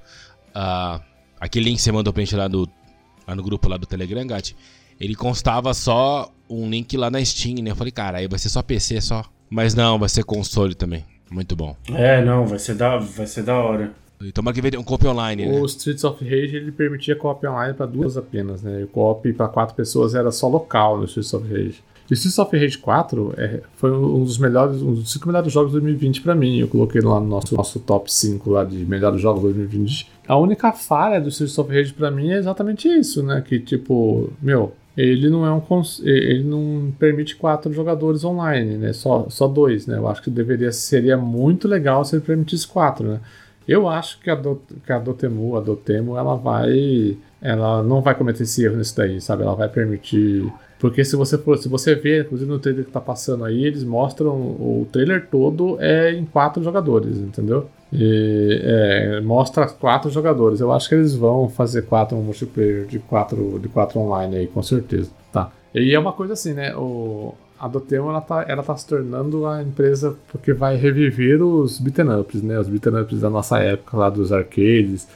[0.55, 1.01] ah,
[1.39, 2.69] aquele link que você mandou pra gente lá, do,
[3.27, 4.55] lá no grupo lá do Telegram, Gat,
[4.99, 7.73] ele constava só um link lá na Steam, né?
[7.73, 9.25] Eu falei, cara, aí vai ser só PC só.
[9.51, 11.05] Mas não, vai ser console também.
[11.31, 11.77] Muito bom.
[11.93, 13.93] É, não, vai ser da, vai ser da hora.
[14.25, 15.61] E tomara que venha um copy online, né?
[15.61, 18.81] O Streets of Rage ele permitia co-op online para duas apenas, né?
[18.81, 21.83] E o co-op para quatro pessoas era só local no Streets of Rage.
[22.11, 25.53] E o Streets of Rage 4 é, foi um dos melhores, um dos cinco melhores
[25.53, 26.59] jogos de 2020 para mim.
[26.59, 30.11] Eu coloquei lá no nosso, nosso top 5 lá de melhores jogos de 2020.
[30.27, 33.41] A única falha do Streets of Rage para mim é exatamente isso, né?
[33.41, 35.63] Que tipo, meu, ele não é um
[36.03, 38.93] ele não permite quatro jogadores online, né?
[38.93, 39.97] Só, só dois, né?
[39.97, 43.21] Eu acho que deveria seria muito legal se ele permitisse quatro, né?
[43.67, 47.17] Eu acho que a, do, que a Dotemu, a Dotemu, ela vai.
[47.41, 49.43] Ela não vai cometer esse erro nisso daí, sabe?
[49.43, 50.53] Ela vai permitir.
[50.79, 53.85] Porque se você for, se você ver, inclusive no trailer que tá passando aí, eles
[53.85, 57.69] mostram o trailer todo é em quatro jogadores, entendeu?
[57.93, 60.61] E, é, mostra quatro jogadores.
[60.61, 64.63] Eu acho que eles vão fazer quatro multiplayer de quatro, de quatro online aí, com
[64.63, 65.11] certeza.
[65.33, 65.53] Tá.
[65.75, 66.75] E é uma coisa assim, né?
[66.75, 71.79] O, a Dotemu ela tá, ela tá se tornando a empresa porque vai reviver os
[71.79, 72.59] beaten ups, né?
[72.59, 75.07] Os beaten ups da nossa época lá dos arcades.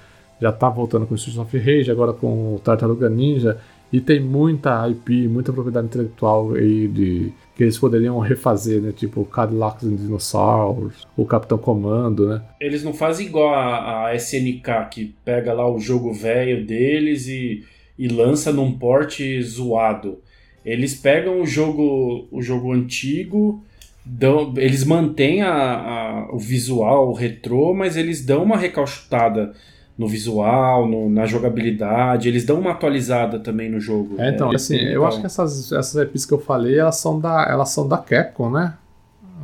[0.41, 3.59] Já tá voltando com o Streets of Rage, agora com o Tartaruga Ninja.
[3.93, 8.93] E tem muita IP, muita propriedade intelectual aí de que eles poderiam refazer, né?
[8.93, 12.43] Tipo Cadillacs and Dinosaurs, o Capitão Comando, né?
[12.61, 17.65] Eles não fazem igual a, a SNK, que pega lá o jogo velho deles e,
[17.99, 20.19] e lança num porte zoado.
[20.67, 23.63] Eles pegam o jogo, o jogo antigo,
[24.05, 29.55] dão, eles mantêm a, a- o visual o retrô, mas eles dão uma recalchutada
[29.97, 34.17] no visual, no- na jogabilidade, eles dão uma atualizada também no jogo.
[34.21, 36.97] É, então, É, assim, bem eu acho que essas, essas IPs que eu falei, elas
[36.97, 38.75] são da, elas são da Capcom, né?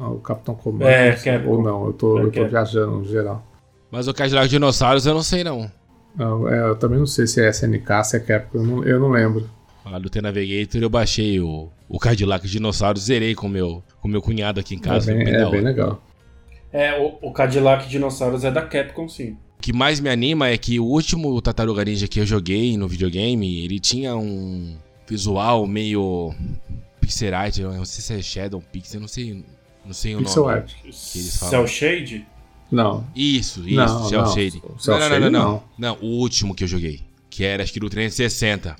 [0.01, 0.83] Ah, O Capitão Comando.
[0.89, 1.51] É, Capcom.
[1.51, 2.49] Ou não, eu tô, É eu tô Capcom.
[2.51, 3.43] viajando no geral.
[3.91, 5.71] Mas o Cadillac Dinossauros eu não sei não.
[6.17, 9.01] Não, é, eu também não sei se é SNK, se é Capcom, eu não, eu
[9.01, 9.49] não lembro.
[9.85, 14.61] Lá do T-Navigator eu baixei o, o Cadillac Dinossauros, zerei com meu, com meu cunhado
[14.61, 15.13] aqui em casa.
[15.13, 16.03] é bem, bem é bem legal.
[16.73, 19.37] É, o, o Cadillac Dinossauros é da Capcom, sim.
[19.59, 22.89] O que mais me anima é que o último Tartaruga Ninja que eu joguei no
[22.89, 24.77] videogame, ele tinha um
[25.07, 26.35] visual meio
[27.01, 29.45] pixelite, eu não sei se é Shadow Pixel, não sei,
[29.85, 30.55] não sei o Pixel nome.
[30.55, 30.73] art.
[30.85, 31.51] eles falam.
[31.51, 32.27] Cell Shade?
[32.71, 33.07] Não.
[33.15, 34.63] Isso, isso, Não, Cell não, Shade.
[34.79, 35.31] Cell não, não, não, não.
[35.31, 35.63] não.
[35.79, 38.75] Não, o último que eu joguei, que era acho que do 360.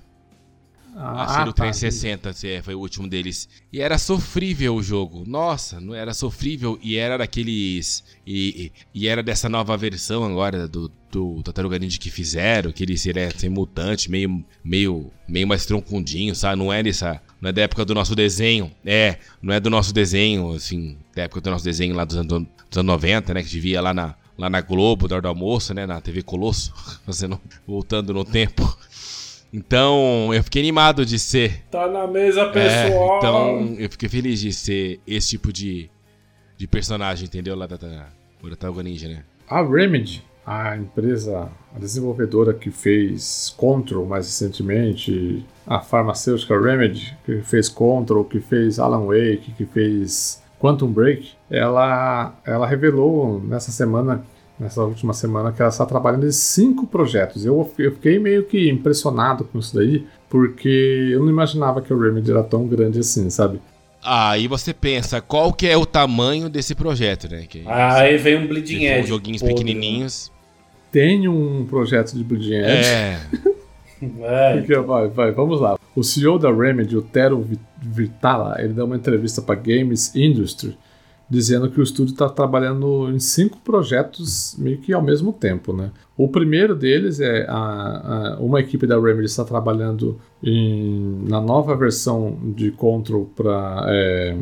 [0.95, 1.63] Ah, do tá.
[1.63, 3.49] 360 se é, foi o último deles.
[3.73, 5.25] E era sofrível o jogo.
[5.27, 8.05] Nossa, não era sofrível e era daqueles.
[8.27, 12.83] E, e, e era dessa nova versão agora do, do Tartaruga Ninja que fizeram, que
[12.83, 16.57] ele seria sem mutante, meio, meio, meio mais troncundinho, sabe?
[16.57, 17.21] Não é dessa.
[17.41, 18.71] Não é da época do nosso desenho.
[18.85, 22.29] É, não é do nosso desenho, assim, da época do nosso desenho lá dos anos,
[22.29, 23.41] dos anos 90, né?
[23.41, 25.87] Que a gente via lá na, lá na Globo, da hora do almoço, né?
[25.87, 26.73] Na TV Colosso,
[27.07, 28.77] fazendo, voltando no tempo.
[29.53, 33.19] Então, eu fiquei animado de ser Tá na mesa, é, pessoal!
[33.19, 35.91] então, eu fiquei feliz de ser esse tipo de,
[36.57, 37.55] de personagem, entendeu?
[37.55, 39.25] Lá da, da, Ninja, né?
[39.49, 47.43] A Remedy, a empresa, a desenvolvedora que fez Control mais recentemente, a farmacêutica Remedy, que
[47.43, 54.25] fez Control, que fez Alan Wake, que fez Quantum Break, ela, ela revelou nessa semana,
[54.63, 57.45] nessa última semana, que ela está trabalhando em cinco projetos.
[57.45, 61.97] Eu, eu fiquei meio que impressionado com isso daí, porque eu não imaginava que a
[61.97, 63.61] Remedy era tão grande assim, sabe?
[64.05, 67.45] Aí você pensa, qual que é o tamanho desse projeto, né?
[67.49, 69.09] Que Aí vem um Bleeding Edge.
[69.09, 70.31] joguinhos podre, pequenininhos.
[70.91, 72.89] Tem um projeto de Bleeding Edge.
[72.89, 73.19] É?
[74.21, 75.79] É, Porque, vai, vai, vamos lá.
[75.95, 80.77] O CEO da Remedy, o Tero Vi- Vitala, ele deu uma entrevista para Games Industry
[81.29, 85.91] dizendo que o estúdio está trabalhando em cinco projetos meio que ao mesmo tempo, né?
[86.17, 91.75] O primeiro deles é a, a, uma equipe da Remedy está trabalhando em, na nova
[91.75, 94.37] versão de Control para é,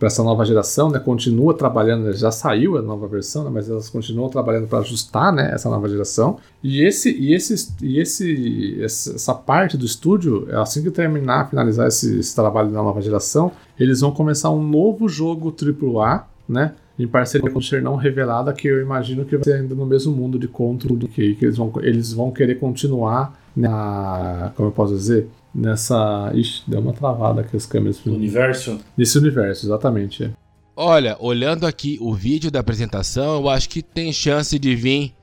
[0.00, 0.98] para essa nova geração, né?
[0.98, 3.50] Continua trabalhando, já saiu a nova versão, né?
[3.52, 5.50] mas elas continuam trabalhando para ajustar, né?
[5.52, 6.38] Essa nova geração.
[6.64, 12.18] E esse e esse e esse essa parte do estúdio, assim que terminar, finalizar esse,
[12.18, 16.72] esse trabalho da nova geração, eles vão começar um novo jogo AAA, né?
[16.98, 19.84] Em parceria com o ser não revelada, que eu imagino que vai ser ainda no
[19.84, 24.68] mesmo mundo de Control do que, que eles vão eles vão querer continuar na como
[24.68, 26.30] eu posso dizer nessa.
[26.34, 28.04] Ixi, deu uma travada aqui as câmeras.
[28.04, 28.78] No universo?
[28.96, 30.24] Nesse universo, exatamente.
[30.24, 30.30] É.
[30.76, 35.14] Olha, olhando aqui o vídeo da apresentação, eu acho que tem chance de vir.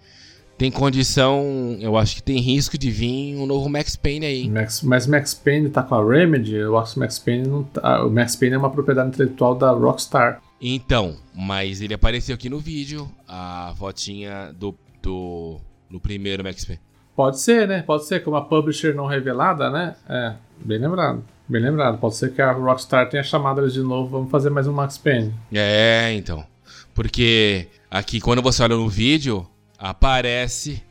[0.57, 4.49] Tem condição, eu acho que tem risco de vir um novo Max Payne aí.
[4.49, 8.03] Max, mas Max Payne tá com a Remedy, eu acho que Max Payne não tá,
[8.03, 10.41] o Max Payne é uma propriedade intelectual da Rockstar.
[10.59, 15.57] Então, mas ele apareceu aqui no vídeo, a fotinha do, do
[15.87, 16.81] no primeiro Max Payne.
[17.17, 17.81] Pode ser, né?
[17.81, 19.95] Pode ser, como a publisher não revelada, né?
[20.07, 21.23] É, bem lembrado.
[21.49, 21.97] Bem lembrado.
[21.97, 24.99] Pode ser que a Rockstar tenha chamado eles de novo, vamos fazer mais um Max
[24.99, 25.33] Payne.
[25.51, 26.45] É, então.
[26.93, 29.47] Porque aqui, quando você olha no vídeo,
[29.79, 30.83] aparece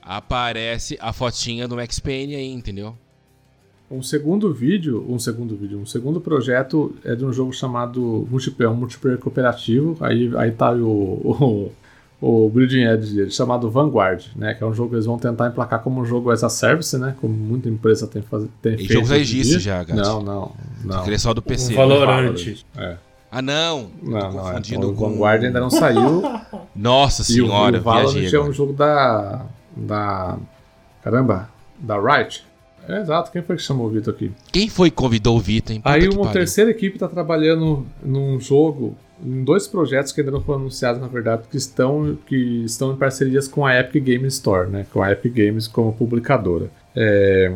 [0.00, 2.96] aparece a fotinha do Max Payne aí, entendeu?
[3.90, 8.72] Um segundo vídeo, um segundo vídeo, um segundo projeto é de um jogo chamado multiplayer,
[8.72, 9.98] um multiplayer cooperativo.
[10.02, 11.72] Aí, aí tá o, o
[12.20, 14.54] o Building Edge dele, chamado Vanguard, né?
[14.54, 16.96] Que é um jogo que eles vão tentar emplacar como um jogo as a service,
[16.98, 17.14] né?
[17.20, 18.90] Como muita empresa tem, faz, tem feito.
[18.90, 19.96] E jogo já existe já, Gatti.
[19.96, 20.52] Não, não,
[20.84, 21.00] não.
[21.00, 21.74] Aquele é só do PC.
[21.74, 22.34] O Valorant.
[22.76, 22.96] É.
[23.30, 23.90] Ah, não.
[24.02, 24.50] Não, não.
[24.50, 24.58] É.
[24.58, 25.10] O com...
[25.10, 26.22] Vanguard ainda não saiu.
[26.74, 29.46] Nossa senhora, e o, o Valorant é um jogo da...
[29.76, 30.38] da...
[31.04, 31.48] Caramba,
[31.78, 32.44] da Riot.
[32.88, 34.32] É, exato, quem foi que chamou o Vitor aqui?
[34.50, 35.82] Quem foi que convidou o Vitor, hein?
[35.84, 40.60] Aí uma terceira equipe está trabalhando num jogo em dois projetos que ainda não foram
[40.60, 44.86] anunciados, na verdade, que estão, que estão em parcerias com a Epic Games Store, né?
[44.92, 46.70] Com a Epic Games como publicadora.
[46.94, 47.52] É,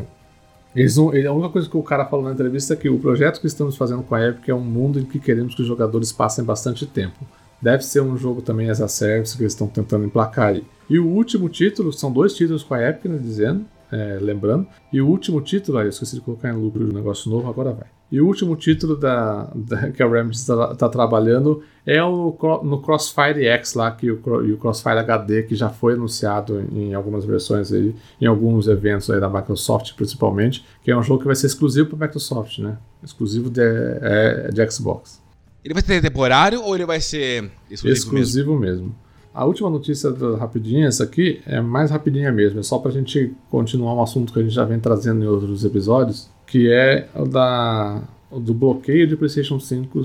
[0.75, 3.41] eles não, a única coisa que o cara falou na entrevista é que o projeto
[3.41, 6.11] que estamos fazendo com a Epic é um mundo em que queremos que os jogadores
[6.11, 7.27] passem bastante tempo.
[7.61, 10.65] Deve ser um jogo também as a service que eles estão tentando emplacar aí.
[10.91, 14.67] E o último título, são dois títulos com a Epic, né, dizendo, é, lembrando.
[14.93, 17.73] E o último título, aí eu esqueci de colocar em loop o negócio novo, agora
[17.73, 17.87] vai.
[18.13, 22.83] E o último título da, da que a Remedy está tá trabalhando é o, no
[22.83, 27.73] Crossfire X lá, que o, o Crossfire HD, que já foi anunciado em, algumas versões
[27.73, 31.47] aí, em alguns eventos aí da Microsoft principalmente, que é um jogo que vai ser
[31.47, 32.77] exclusivo para Microsoft, né?
[33.03, 35.19] Exclusivo de, é, de Xbox.
[35.65, 38.83] Ele vai ser temporário ou ele vai ser exclusivo, exclusivo mesmo?
[38.83, 38.95] mesmo.
[39.33, 43.33] A última notícia rapidinha, essa aqui, é mais rapidinha mesmo, é só para a gente
[43.49, 47.25] continuar um assunto que a gente já vem trazendo em outros episódios, que é o
[47.25, 50.03] da, do bloqueio de PlayStation 5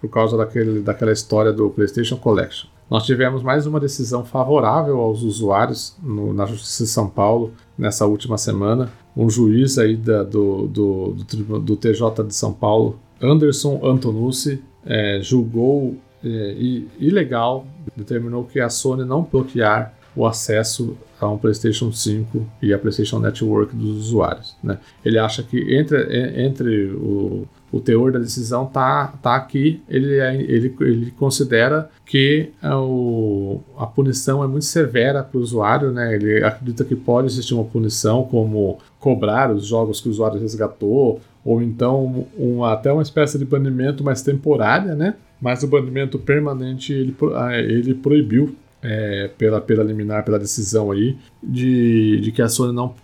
[0.00, 2.68] por causa daquele, daquela história do PlayStation Collection.
[2.90, 8.06] Nós tivemos mais uma decisão favorável aos usuários no, na Justiça de São Paulo nessa
[8.06, 8.90] última semana.
[9.14, 15.20] Um juiz aí da, do, do, do, do, TJ de São Paulo, Anderson Antonucci, é,
[15.20, 16.56] julgou é,
[16.98, 22.78] ilegal, determinou que a Sony não bloquear o acesso a um PlayStation 5 e a
[22.78, 24.56] PlayStation Network dos usuários.
[24.60, 24.76] Né?
[25.04, 30.34] Ele acha que entre, entre o, o teor da decisão tá, tá aqui, ele, é,
[30.34, 36.16] ele, ele considera que a, o, a punição é muito severa para o usuário, né?
[36.16, 41.20] ele acredita que pode existir uma punição como cobrar os jogos que o usuário resgatou,
[41.44, 45.14] ou então um, até uma espécie de banimento mais temporária, né?
[45.40, 51.16] mas o banimento permanente ele, ah, ele proibiu é, pela, pela liminar, pela decisão aí,
[51.42, 52.94] de, de que a Sony não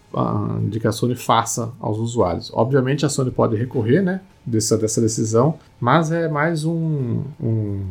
[0.68, 2.48] de que a Sony faça aos usuários.
[2.54, 7.82] Obviamente a Sony pode recorrer, né, dessa, dessa decisão, mas é mais um, um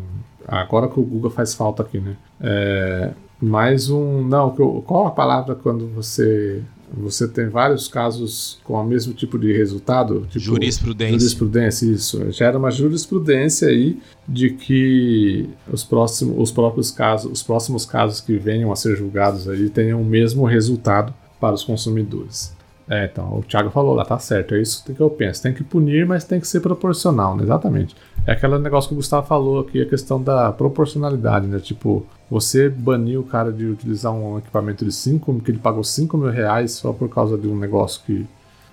[0.47, 3.11] agora que o Google faz falta aqui, né, é,
[3.41, 4.51] mais um, não,
[4.85, 6.63] qual a palavra quando você
[6.95, 10.21] você tem vários casos com o mesmo tipo de resultado.
[10.27, 11.19] Tipo, jurisprudência.
[11.19, 12.31] Jurisprudência, isso.
[12.31, 18.37] Gera uma jurisprudência aí de que os próximos, os próprios casos, os próximos casos que
[18.37, 22.55] venham a ser julgados aí tenham o mesmo resultado para os consumidores.
[22.89, 25.41] É, então, o Thiago falou lá, tá certo, é isso que eu penso.
[25.41, 27.43] Tem que punir, mas tem que ser proporcional, né?
[27.43, 27.95] Exatamente.
[28.25, 31.59] É aquele negócio que o Gustavo falou aqui, a questão da proporcionalidade, né?
[31.59, 36.17] Tipo, você banir o cara de utilizar um equipamento de 5, que ele pagou 5
[36.17, 38.25] mil reais só por causa de um negócio que,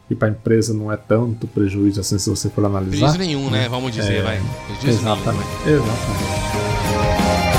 [0.07, 3.11] que para a empresa não é tanto prejuízo assim se você for analisar.
[3.11, 3.69] Prejuízo nenhum, né?
[3.69, 4.41] Vamos dizer, é, vai.
[4.67, 5.79] Prejuízo exatamente, nenhum.
[5.79, 7.50] Exatamente.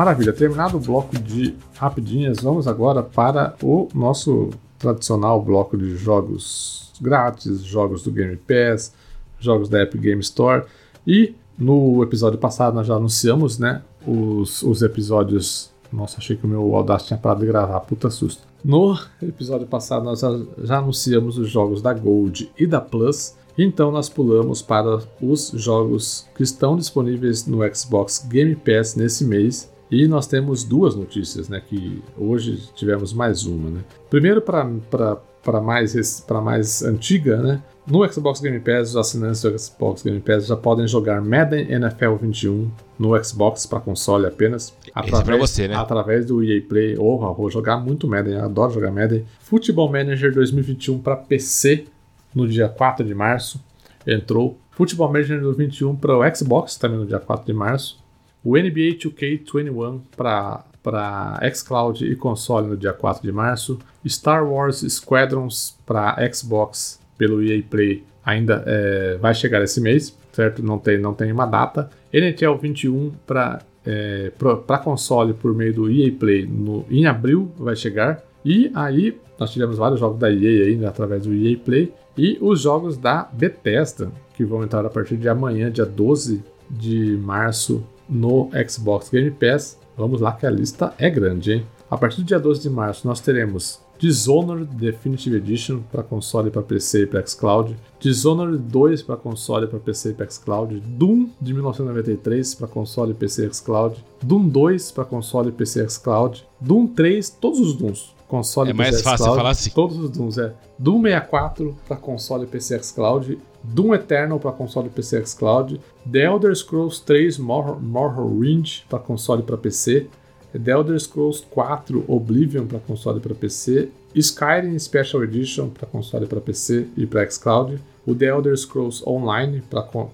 [0.00, 4.48] Maravilha, terminado o bloco de rapidinhas, vamos agora para o nosso
[4.78, 8.94] tradicional bloco de jogos grátis, jogos do Game Pass,
[9.38, 10.64] jogos da Epic Game Store.
[11.06, 15.70] E no episódio passado nós já anunciamos, né, os, os episódios.
[15.92, 18.42] Nossa, achei que o meu Audacity tinha parado de gravar, puta susto.
[18.64, 20.22] No episódio passado nós
[20.62, 23.34] já anunciamos os jogos da Gold e da Plus.
[23.58, 29.69] Então nós pulamos para os jogos que estão disponíveis no Xbox Game Pass nesse mês.
[29.90, 31.60] E nós temos duas notícias, né?
[31.60, 33.80] Que hoje tivemos mais uma, né?
[34.08, 37.62] Primeiro para mais, mais antiga, né?
[37.86, 42.14] No Xbox Game Pass, os assinantes do Xbox Game Pass já podem jogar Madden NFL
[42.20, 44.72] 21 no Xbox para console apenas.
[44.94, 45.74] Através, é você, né?
[45.74, 46.96] através do EA Play.
[46.96, 49.24] Oh, vou jogar muito Madden, eu adoro jogar Madden.
[49.40, 51.86] Football Manager 2021 para PC
[52.32, 53.60] no dia 4 de março.
[54.06, 54.56] Entrou.
[54.70, 57.99] Football Manager 2021 para o Xbox também no dia 4 de março.
[58.42, 63.78] O NBA 2K21 para xCloud e console no dia 4 de março.
[64.06, 70.62] Star Wars Squadrons para Xbox pelo EA Play ainda é, vai chegar esse mês, certo?
[70.62, 71.90] Não tem, não tem uma data.
[72.12, 74.30] NHL 21 para é,
[74.66, 78.22] para console por meio do EA Play no, em abril vai chegar.
[78.44, 82.60] E aí nós tivemos vários jogos da EA ainda através do EA Play e os
[82.60, 88.50] jogos da Bethesda que vão entrar a partir de amanhã, dia 12 de março no
[88.68, 89.78] Xbox Game Pass.
[89.96, 91.66] Vamos lá que a lista é grande, hein?
[91.90, 96.62] A partir do dia 12 de março nós teremos Dishonored Definitive Edition para console para
[96.62, 101.52] PC e para xCloud, Dishonored 2 para console para PC e para xCloud, Doom de
[101.52, 107.28] 1993 para console, PC e xCloud, Doom 2 para console, PC e xCloud, Doom 3,
[107.28, 109.70] todos os Dooms, console é mais PC fácil falar assim.
[109.70, 110.54] Todos os Dooms, é.
[110.78, 115.80] Doom 64 para console, PC e xCloud, Doom Eternal para console, PC e xCloud,
[116.10, 120.08] The Elder Scrolls 3 Morrowind para console e para PC,
[120.52, 126.24] The Elder Scrolls 4 Oblivion para console e para PC, Skyrim Special Edition para console
[126.24, 129.62] e para PC e para xCloud, o The Elder Scrolls Online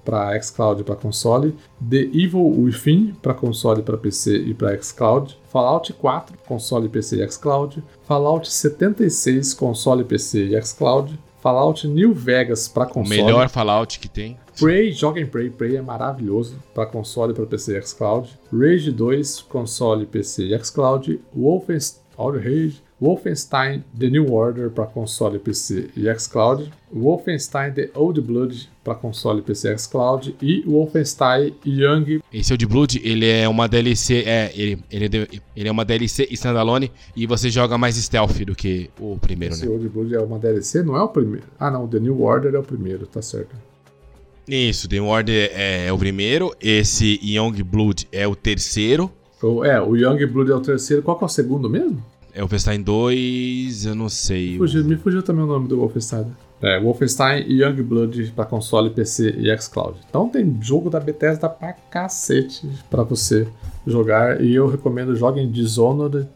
[0.05, 1.55] para xCloud e para console,
[1.89, 7.29] The Evil Within para console para PC e para xCloud, Fallout 4 console, PC e
[7.29, 13.21] xCloud, Fallout 76 console, PC e xCloud, Fallout New Vegas para console.
[13.21, 14.37] O melhor Fallout que tem.
[14.59, 18.37] Prey, joguem Prey, Prey é maravilhoso para console, para PC e xCloud.
[18.53, 21.21] Rage 2, console, PC e xCloud.
[21.33, 22.83] Wolfenstein, Rage.
[23.01, 26.73] Wolfenstein The New Order para console, PC e xCloud.
[26.91, 30.37] Wolfenstein The Old Blood para console, PC e xCloud.
[30.41, 32.21] E Wolfenstein Young.
[32.33, 36.27] Esse Old Blood, ele é uma DLC, é, ele, ele, é ele é uma DLC
[36.31, 39.73] standalone e você joga mais stealth do que o primeiro, Esse né?
[39.73, 41.47] Old Blood é uma DLC, não é o primeiro.
[41.61, 43.55] Ah, não, The New Order é o primeiro, tá certo.
[44.49, 49.11] Isso, The Order é, é o primeiro, esse Young Blood é o terceiro.
[49.65, 51.03] É, o Young Blood é o terceiro.
[51.03, 52.03] Qual que é o segundo mesmo?
[52.37, 54.59] É Wolfenstein 2, eu não sei.
[54.59, 56.27] Fugiu, me fugiu também o nome do Wolfenstein.
[56.61, 59.99] É, Wolfenstein Young Blood para console, PC e xCloud.
[60.07, 63.49] Então tem jogo da Bethesda pra cacete para você
[63.87, 64.43] jogar.
[64.43, 66.29] E eu recomendo joguem Dishonored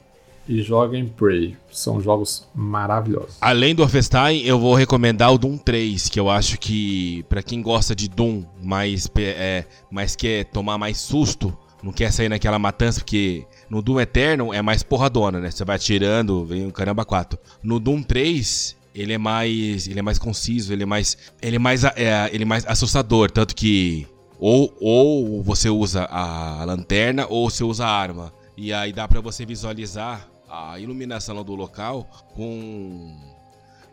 [0.49, 1.55] e joguem Prey.
[1.71, 3.37] São jogos maravilhosos.
[3.39, 7.61] Além do Wolfenstein, eu vou recomendar o Doom 3, que eu acho que para quem
[7.61, 13.01] gosta de Doom, mas, é, mas quer tomar mais susto, não quer sair naquela matança,
[13.01, 15.51] porque no Doom Eternal é mais porradona, né?
[15.51, 17.39] Você vai atirando, vem o caramba 4.
[17.63, 21.59] No Doom 3, ele é mais, ele é mais conciso, ele é mais, ele é
[21.59, 24.07] mais, é, ele é mais assustador, tanto que
[24.39, 28.33] ou, ou você usa a lanterna ou você usa a arma.
[28.57, 33.17] E aí dá para você visualizar a iluminação do local com,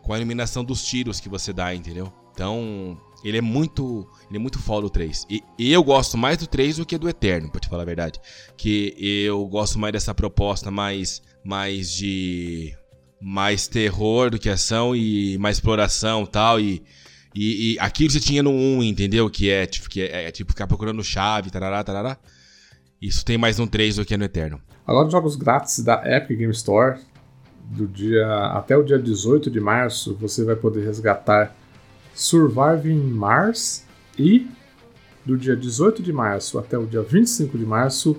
[0.02, 2.12] com a iluminação dos tiros que você dá, entendeu?
[2.32, 4.06] Então, ele é muito.
[4.28, 5.26] Ele é muito foda o 3.
[5.28, 7.86] E, e, eu gosto mais do 3 do que do Eterno, pra te falar a
[7.86, 8.20] verdade.
[8.56, 11.22] Que eu gosto mais dessa proposta mais.
[11.44, 12.74] mais de.
[13.20, 16.82] mais terror do que ação e mais exploração tal, e.
[17.34, 19.28] E, e aquilo você tinha no 1, entendeu?
[19.30, 22.16] Que é tipo, que é, é tipo ficar procurando chave, tarará, tarará.
[23.00, 24.60] Isso tem mais no 3 do que no Eterno.
[24.84, 26.98] Agora, jogos grátis da Epic Game Store,
[27.62, 31.54] do dia até o dia 18 de março, você vai poder resgatar
[32.18, 33.84] Surviving Mars
[34.18, 34.44] e
[35.24, 38.16] do dia 18 de março até o dia 25 de março,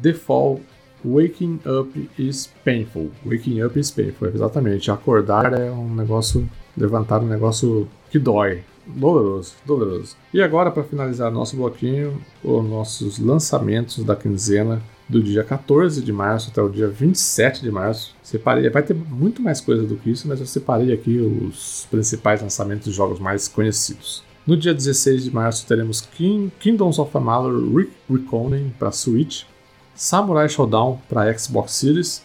[0.00, 0.60] The Fall
[1.04, 3.10] Waking Up is Painful.
[3.26, 4.88] Waking Up is Painful, exatamente.
[4.88, 8.62] Acordar é um negócio, levantar um negócio que dói.
[8.86, 10.16] Doloroso, doloroso.
[10.32, 14.80] E agora, para finalizar nosso bloquinho, os nossos lançamentos da quinzena
[15.10, 18.14] do dia 14 de março até o dia 27 de março.
[18.22, 22.40] Separei, vai ter muito mais coisa do que isso, mas eu separei aqui os principais
[22.40, 24.22] lançamentos de jogos mais conhecidos.
[24.46, 29.42] No dia 16 de março teremos King, Kingdoms of Amalur Re Reconing para Switch,
[29.94, 32.22] Samurai Showdown para Xbox Series,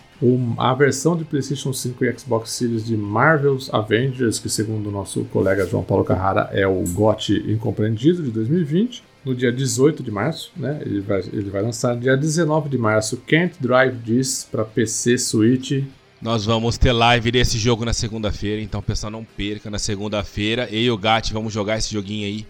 [0.58, 5.26] a versão de PlayStation 5 e Xbox Series de Marvel's Avengers, que segundo o nosso
[5.26, 10.52] colega João Paulo Carrara é o GOT incompreendido de 2020, no dia 18 de março,
[10.56, 10.80] né?
[10.86, 15.18] Ele vai, ele vai lançar no dia 19 de março Can't Drive This para PC,
[15.18, 15.84] Switch.
[16.22, 20.68] Nós vamos ter live desse jogo na segunda-feira, então pessoal não perca na segunda-feira.
[20.72, 22.46] Eu e o Gat vamos jogar esse joguinho aí.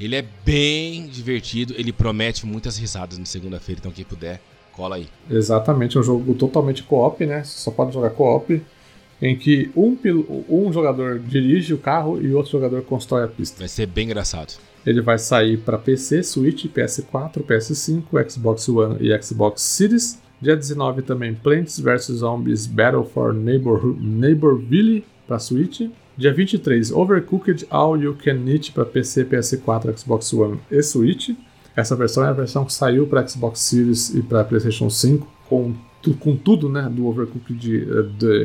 [0.00, 4.40] Ele é bem divertido, ele promete muitas risadas na segunda-feira, então quem puder
[4.72, 5.06] Cola aí.
[5.30, 7.44] Exatamente, é um jogo totalmente co-op, né?
[7.44, 8.62] Você só pode jogar co-op,
[9.20, 9.96] em que um,
[10.48, 13.58] um jogador dirige o carro e o outro jogador constrói a pista.
[13.58, 14.54] Vai ser bem engraçado.
[14.84, 20.20] Ele vai sair para PC, Switch, PS4, PS5, Xbox One e Xbox Series.
[20.40, 25.88] Dia 19 também Plants vs Zombies Battle for Neighbor Neighborville para Switch.
[26.16, 31.30] Dia 23 Overcooked All You Can Eat para PC, PS4, Xbox One e Switch.
[31.74, 35.74] Essa versão é a versão que saiu para Xbox Series e para PlayStation 5 com,
[36.20, 37.88] com tudo, né, do Overcooked,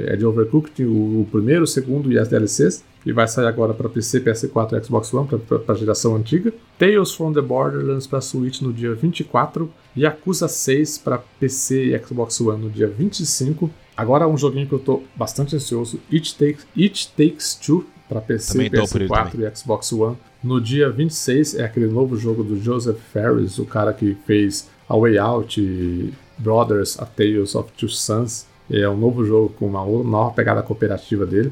[0.07, 2.83] é de Overcooked, o, o, primeiro, o segundo e as DLCs.
[3.05, 6.53] E vai sair agora para PC, PS4 e Xbox One, para a geração antiga.
[6.77, 9.71] Tales from the Borderlands para Switch no dia 24.
[9.97, 13.71] Yakuza 6 para PC e Xbox One no dia 25.
[13.95, 18.69] Agora um joguinho que eu estou bastante ansioso, It Takes, It Takes Two para PC,
[18.69, 20.17] PS4 e Xbox One.
[20.43, 24.95] No dia 26 é aquele novo jogo do Joseph Ferris, o cara que fez A
[24.95, 28.45] Way Out, Brothers, A Tales of Two Sons.
[28.69, 31.51] É um novo jogo com uma nova pegada cooperativa dele.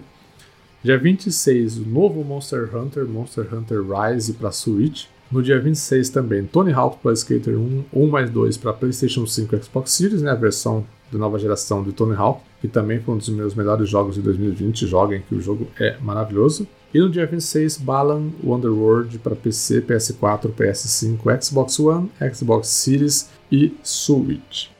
[0.83, 5.05] Dia 26, o novo Monster Hunter, Monster Hunter Rise para Switch.
[5.31, 9.55] No dia 26 também, Tony Hawk Pro Skater 1, 1 mais 2 para PlayStation 5
[9.55, 13.15] e Xbox Series, né, a versão de nova geração de Tony Hawk, que também foi
[13.15, 14.85] um dos meus melhores jogos de 2020.
[14.85, 16.67] Joguem que o jogo é maravilhoso.
[16.93, 23.75] E no dia 26, Balan Wonderworld para PC, PS4, PS5, Xbox One, Xbox Series e
[23.83, 24.74] Switch.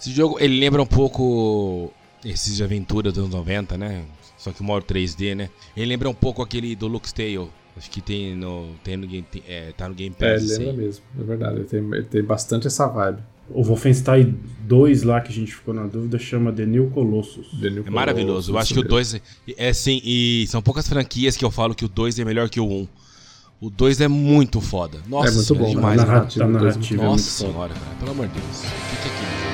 [0.00, 1.92] Esse jogo ele lembra um pouco
[2.24, 4.04] esses de aventura dos anos 90, né?
[4.36, 5.50] Só que o modo 3D, né?
[5.76, 7.48] Ele lembra um pouco aquele do Luke's Tale.
[7.76, 10.50] Acho que tem no, tem no game, é, tá no Game Pass.
[10.50, 10.82] É, ele lembra assim.
[10.82, 11.56] mesmo, é verdade.
[11.56, 13.18] Ele tem, ele tem bastante essa vibe.
[13.50, 17.48] O Wolfenstein 2 lá que a gente ficou na dúvida chama The New Colossus.
[17.60, 18.52] The New é maravilhoso.
[18.52, 19.20] Eu acho que o 2 é,
[19.56, 22.60] é assim, e são poucas franquias que eu falo que o 2 é melhor que
[22.60, 22.72] o 1.
[22.72, 22.88] Um.
[23.60, 24.98] O 2 é muito foda.
[25.08, 25.66] Nossa, é muito bom.
[25.66, 26.00] É demais.
[26.00, 27.96] A narrativa, a narrativa é Nossa senhora, cara.
[27.98, 28.62] Pelo amor de Deus.
[28.62, 29.24] Fica aqui.
[29.24, 29.47] Vamos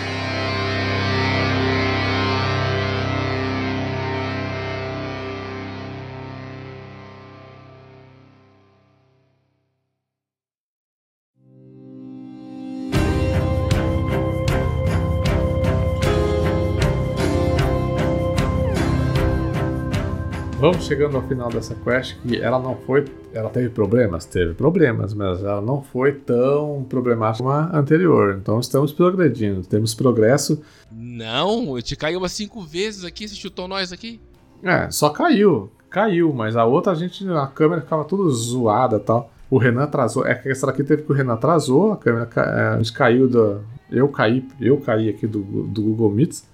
[20.85, 23.07] chegando ao final dessa quest que ela não foi.
[23.33, 24.27] Ela teve problemas?
[24.27, 28.39] Teve problemas, mas ela não foi tão problemática como a anterior.
[28.41, 30.63] Então estamos progredindo, temos progresso.
[30.93, 34.21] Não, eu te caiu umas cinco vezes aqui, você chutou nós aqui?
[34.63, 35.71] É, só caiu.
[35.89, 37.27] Caiu, mas a outra a gente.
[37.31, 39.31] A câmera ficava tudo zoada e tal.
[39.49, 40.27] O Renan atrasou.
[40.27, 43.29] É que essa daqui teve que o Renan atrasou, a câmera é, a gente caiu
[43.29, 43.61] da.
[43.91, 46.47] Eu caí, eu caí aqui do, do Google Meets.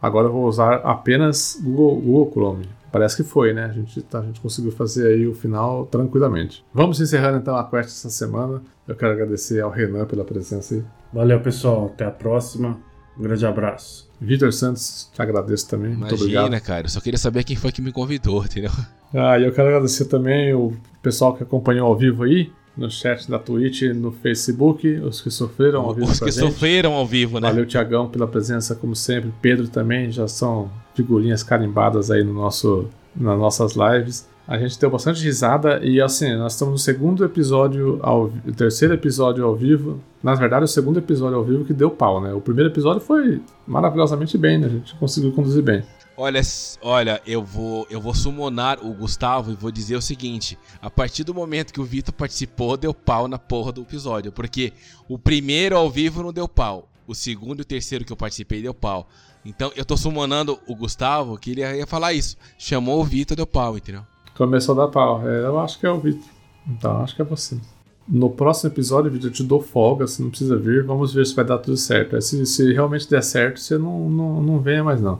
[0.00, 2.79] Agora eu vou usar apenas Google, Google Chrome.
[2.92, 3.64] Parece que foi, né?
[3.64, 6.64] A gente, tá, a gente conseguiu fazer aí o final tranquilamente.
[6.74, 8.62] Vamos encerrando então a quest essa semana.
[8.86, 10.84] Eu quero agradecer ao Renan pela presença aí.
[11.12, 11.86] Valeu, pessoal.
[11.86, 12.78] Até a próxima.
[13.18, 14.08] Um grande abraço.
[14.20, 15.92] Vitor Santos, te agradeço também.
[15.92, 16.60] Imagina, Muito obrigado.
[16.62, 16.86] cara.
[16.86, 18.70] Eu só queria saber quem foi que me convidou, entendeu?
[19.12, 20.72] Ah, e eu quero agradecer também o
[21.02, 25.82] pessoal que acompanhou ao vivo aí no chat da Twitch, no Facebook, os que sofreram
[25.82, 26.10] ao vivo.
[26.10, 27.48] Os que sofreram ao vivo, né?
[27.48, 29.32] Valeu, Tiagão, pela presença, como sempre.
[29.42, 34.28] Pedro também, já são figurinhas carimbadas aí no nosso, nas nossas lives.
[34.46, 39.44] A gente deu bastante risada e assim, nós estamos no segundo episódio, ao, terceiro episódio
[39.44, 40.00] ao vivo.
[40.22, 42.34] Na verdade, o segundo episódio ao vivo que deu pau, né?
[42.34, 44.66] O primeiro episódio foi maravilhosamente bem, né?
[44.66, 45.84] A gente conseguiu conduzir bem.
[46.22, 46.42] Olha,
[46.82, 51.24] olha, eu vou, eu vou summonar o Gustavo e vou dizer o seguinte: a partir
[51.24, 54.74] do momento que o Vitor participou, deu pau na porra do episódio, porque
[55.08, 58.60] o primeiro ao vivo não deu pau, o segundo e o terceiro que eu participei
[58.60, 59.08] deu pau.
[59.46, 62.36] Então eu tô summonando o Gustavo, que ele ia falar isso.
[62.58, 64.02] Chamou o Vitor, deu pau, entendeu?
[64.36, 65.26] Começou a dar pau.
[65.26, 66.28] É, eu acho que é o Vitor.
[66.68, 67.58] Então, acho que é você.
[68.06, 70.84] No próximo episódio, Vitor, eu te dou folga, você não precisa vir.
[70.84, 72.20] Vamos ver se vai dar tudo certo.
[72.20, 75.18] Se, se realmente der certo, você não, não, não venha mais, não.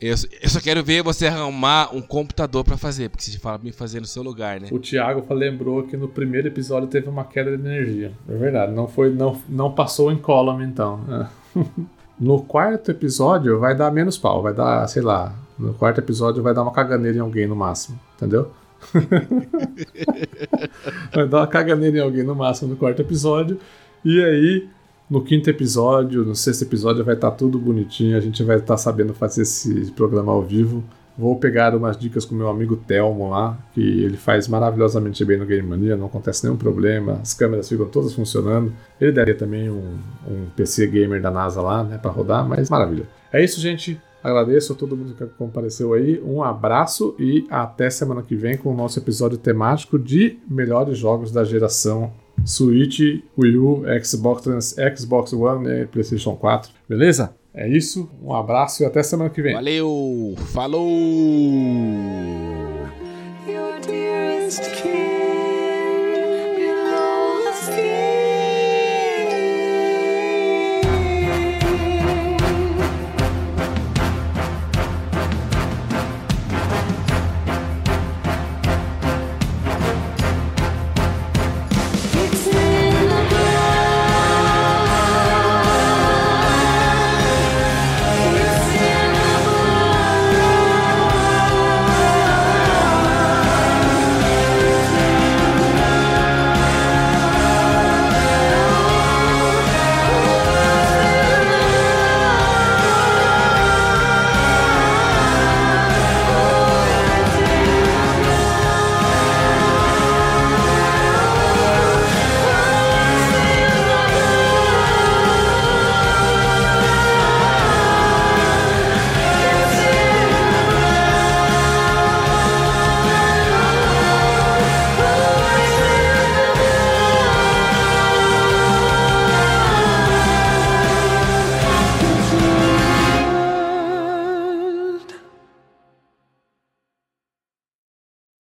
[0.00, 3.72] Eu, eu, só quero ver você arrumar um computador para fazer, porque você fala me
[3.72, 4.68] fazer no seu lugar, né?
[4.70, 8.12] O Thiago lembrou que no primeiro episódio teve uma queda de energia.
[8.28, 11.28] É verdade, não foi, não, não passou em column então.
[12.18, 16.54] No quarto episódio vai dar menos pau, vai dar, sei lá, no quarto episódio vai
[16.54, 18.50] dar uma caganeira em alguém no máximo, entendeu?
[21.14, 23.60] vai dar uma caganeira em alguém no máximo no quarto episódio.
[24.02, 24.66] E aí
[25.08, 28.16] No quinto episódio, no sexto episódio, vai estar tá tudo bonitinho.
[28.16, 30.82] A gente vai estar tá sabendo fazer esse programa ao vivo.
[31.16, 35.46] Vou pegar umas dicas com meu amigo Telmo lá, que ele faz maravilhosamente bem no
[35.46, 38.70] Game Mania, não acontece nenhum problema, as câmeras ficam todas funcionando.
[39.00, 39.96] Ele daria também um,
[40.28, 43.08] um PC gamer da NASA lá, né, para rodar, mas maravilha.
[43.32, 43.98] É isso, gente.
[44.22, 46.20] Agradeço a todo mundo que compareceu aí.
[46.20, 51.30] Um abraço e até semana que vem com o nosso episódio temático de melhores jogos
[51.30, 52.12] da geração
[52.46, 53.00] Switch,
[53.36, 56.70] Wii U, Xbox, Xbox One e PlayStation 4.
[56.88, 57.34] Beleza?
[57.52, 59.54] É isso, um abraço e até semana que vem.
[59.54, 60.86] Valeu, falou!